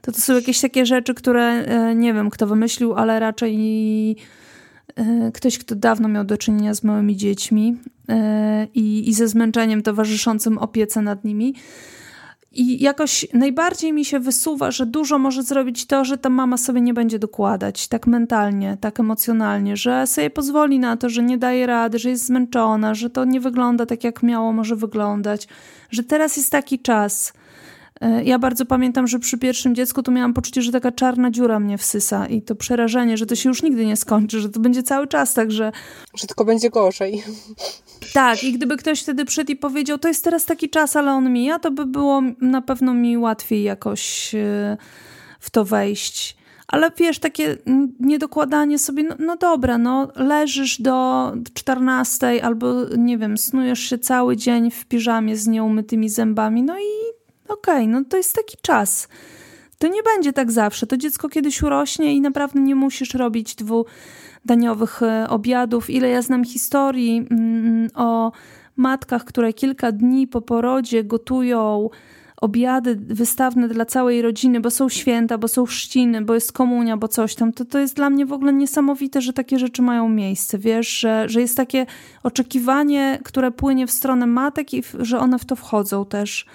[0.00, 4.16] to to są jakieś takie rzeczy, które e, nie wiem kto wymyślił, ale raczej
[4.96, 7.76] e, ktoś, kto dawno miał do czynienia z małymi dziećmi
[8.08, 11.54] e, i, i ze zmęczeniem towarzyszącym opiece nad nimi.
[12.52, 16.80] I jakoś najbardziej mi się wysuwa, że dużo może zrobić to, że ta mama sobie
[16.80, 21.66] nie będzie dokładać, tak mentalnie, tak emocjonalnie, że sobie pozwoli na to, że nie daje
[21.66, 25.48] rady, że jest zmęczona, że to nie wygląda tak, jak miało może wyglądać,
[25.90, 27.32] że teraz jest taki czas.
[28.00, 31.60] E, ja bardzo pamiętam, że przy pierwszym dziecku to miałam poczucie, że taka czarna dziura
[31.60, 34.82] mnie wsysa i to przerażenie, że to się już nigdy nie skończy, że to będzie
[34.82, 35.72] cały czas tak, że...
[36.14, 37.22] Że tylko będzie gorzej.
[38.12, 41.32] Tak, i gdyby ktoś wtedy przyszedł i powiedział, to jest teraz taki czas, ale on
[41.32, 44.76] mija, to by było na pewno mi łatwiej jakoś e,
[45.40, 46.36] w to wejść.
[46.68, 47.56] Ale wiesz, takie
[48.00, 52.66] niedokładanie sobie, no, no dobra, no leżysz do 14 albo
[52.98, 57.19] nie wiem, snujesz się cały dzień w piżamie z nieumytymi zębami, no i
[57.52, 59.08] okej, okay, no to jest taki czas.
[59.78, 60.86] To nie będzie tak zawsze.
[60.86, 65.90] To dziecko kiedyś urośnie i naprawdę nie musisz robić dwudaniowych e, obiadów.
[65.90, 68.32] Ile ja znam historii mm, o
[68.76, 71.90] matkach, które kilka dni po porodzie gotują
[72.40, 77.08] obiady wystawne dla całej rodziny, bo są święta, bo są chrzciny, bo jest komunia, bo
[77.08, 80.58] coś tam, to to jest dla mnie w ogóle niesamowite, że takie rzeczy mają miejsce,
[80.58, 81.86] wiesz, że, że jest takie
[82.22, 86.46] oczekiwanie, które płynie w stronę matek i że one w to wchodzą też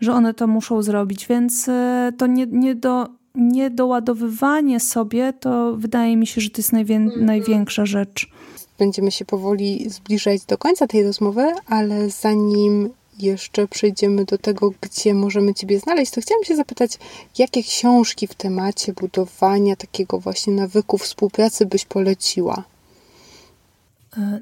[0.00, 6.16] że one to muszą zrobić, więc e, to nie, nie do, niedoładowywanie sobie, to wydaje
[6.16, 7.26] mi się, że to jest najwię mhm.
[7.26, 8.30] największa rzecz.
[8.78, 15.14] Będziemy się powoli zbliżać do końca tej rozmowy, ale zanim jeszcze przejdziemy do tego, gdzie
[15.14, 16.98] możemy Ciebie znaleźć, to chciałam się zapytać,
[17.38, 22.64] jakie książki w temacie budowania takiego właśnie nawyku współpracy byś poleciła?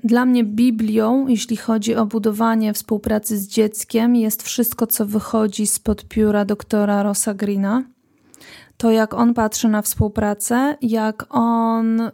[0.04, 6.08] Dla mnie Biblią, jeśli chodzi o budowanie współpracy z dzieckiem, jest wszystko, co wychodzi spod
[6.08, 7.82] pióra doktora Rosa Greena.
[8.76, 12.10] To, jak on patrzy na współpracę, jak on y,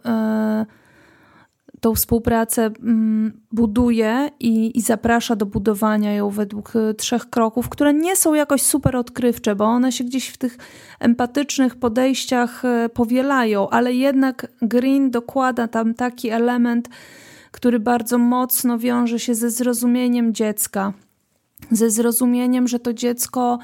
[1.81, 2.73] tą współpracę y,
[3.53, 8.63] buduje i, i zaprasza do budowania ją według e, trzech kroków, które nie są jakoś
[8.63, 10.59] super odkrywcze, bo one się gdzieś w tych
[11.01, 16.89] empatycznych podejściach y, powielają, ale jednak Green dokłada tam taki element,
[17.53, 20.93] który bardzo mocno wiąże się ze zrozumieniem dziecka,
[21.71, 23.59] ze zrozumieniem, że to dziecko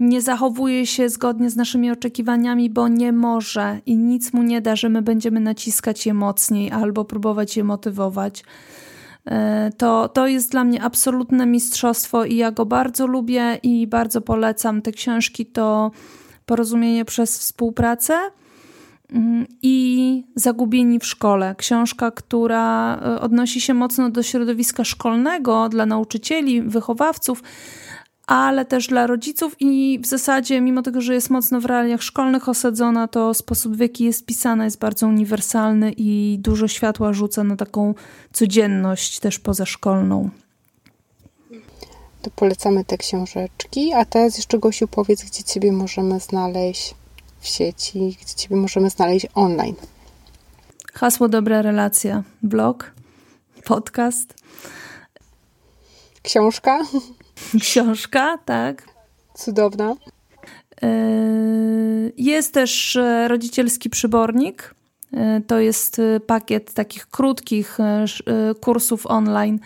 [0.00, 4.76] nie zachowuje się zgodnie z naszymi oczekiwaniami, bo nie może i nic mu nie da,
[4.76, 8.44] że my będziemy naciskać je mocniej albo próbować je motywować.
[9.24, 14.20] E, to, to jest dla mnie absolutne mistrzostwo i ja go bardzo lubię i bardzo
[14.20, 14.82] polecam.
[14.82, 15.90] Te książki to
[16.46, 18.14] Porozumienie przez współpracę
[19.62, 21.54] i Zagubieni w szkole.
[21.58, 27.42] Książka, która e, odnosi się mocno do środowiska szkolnego, dla nauczycieli, wychowawców,
[28.26, 32.48] ale też dla rodziców i w zasadzie, mimo tego, że jest mocno w realiach szkolnych
[32.48, 37.56] osadzona, to sposób, w jaki jest pisana, jest bardzo uniwersalny i dużo światła rzuca na
[37.56, 37.94] taką
[38.32, 40.30] codzienność też pozaszkolną.
[42.22, 43.92] to polecamy te książeczki.
[43.92, 46.94] A teraz jeszcze Gosiu powiedz, gdzie Ciebie możemy znaleźć
[47.46, 49.74] w sieci, gdzie Ciebie możemy znaleźć online.
[50.92, 52.22] Hasło dobra relacja.
[52.42, 52.90] Blog,
[53.64, 54.34] podcast.
[56.22, 56.78] Książka.
[57.60, 58.82] Książka, tak.
[59.34, 59.94] Cudowna.
[60.82, 64.74] Yy, jest też e, rodzicielski przybornik.
[65.12, 67.78] Yy, to jest e, pakiet takich krótkich
[68.60, 69.58] kursów online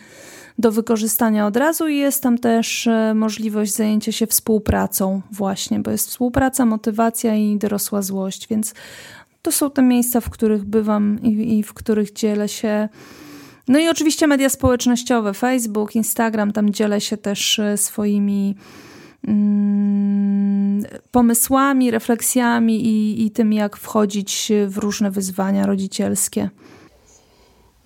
[0.60, 6.08] do wykorzystania od razu i jest tam też możliwość zajęcia się współpracą właśnie, bo jest
[6.08, 8.74] współpraca, motywacja i dorosła złość, więc
[9.42, 12.88] to są te miejsca, w których bywam i, i w których dzielę się
[13.68, 18.54] no i oczywiście media społecznościowe, Facebook, Instagram, tam dzielę się też swoimi
[19.28, 26.50] Mm, pomysłami, refleksjami i, i tym, jak wchodzić w różne wyzwania rodzicielskie.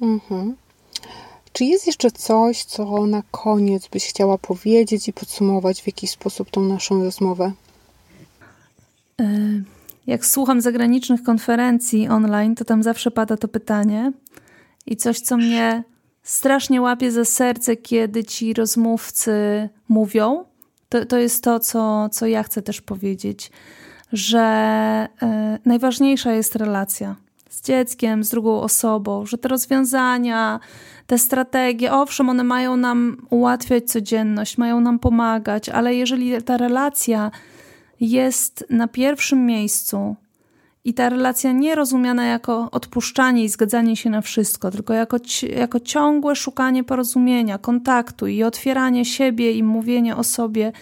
[0.03, 0.57] Mhm.
[1.55, 6.51] Czy jest jeszcze coś, co na koniec byś chciała powiedzieć i podsumować w jakiś sposób
[6.51, 7.53] tą naszą rozmowę?
[9.21, 9.25] E,
[10.07, 14.13] jak słucham zagranicznych konferencji online, to tam zawsze pada to pytanie
[14.87, 15.85] i coś, co mnie
[16.23, 20.45] strasznie łapie za serce, kiedy ci rozmówcy mówią,
[20.89, 23.51] to, to jest to, co, co ja chcę też powiedzieć,
[24.13, 25.27] że y,
[25.65, 27.17] najważniejsza jest relacja
[27.55, 30.61] z dzieckiem, z drugą osobą, że te rozwiązania,
[31.07, 37.31] te strategie, owszem, one mają nam ułatwiać codzienność, mają nam pomagać, ale jeżeli ta relacja
[38.01, 40.17] jest na pierwszym miejscu,
[40.85, 45.17] i ta relacja nie rozumiana jako odpuszczanie i zgadzanie się na wszystko, tylko jako,
[45.57, 50.73] jako ciągłe szukanie porozumienia, kontaktu i otwieranie siebie i mówienie o sobie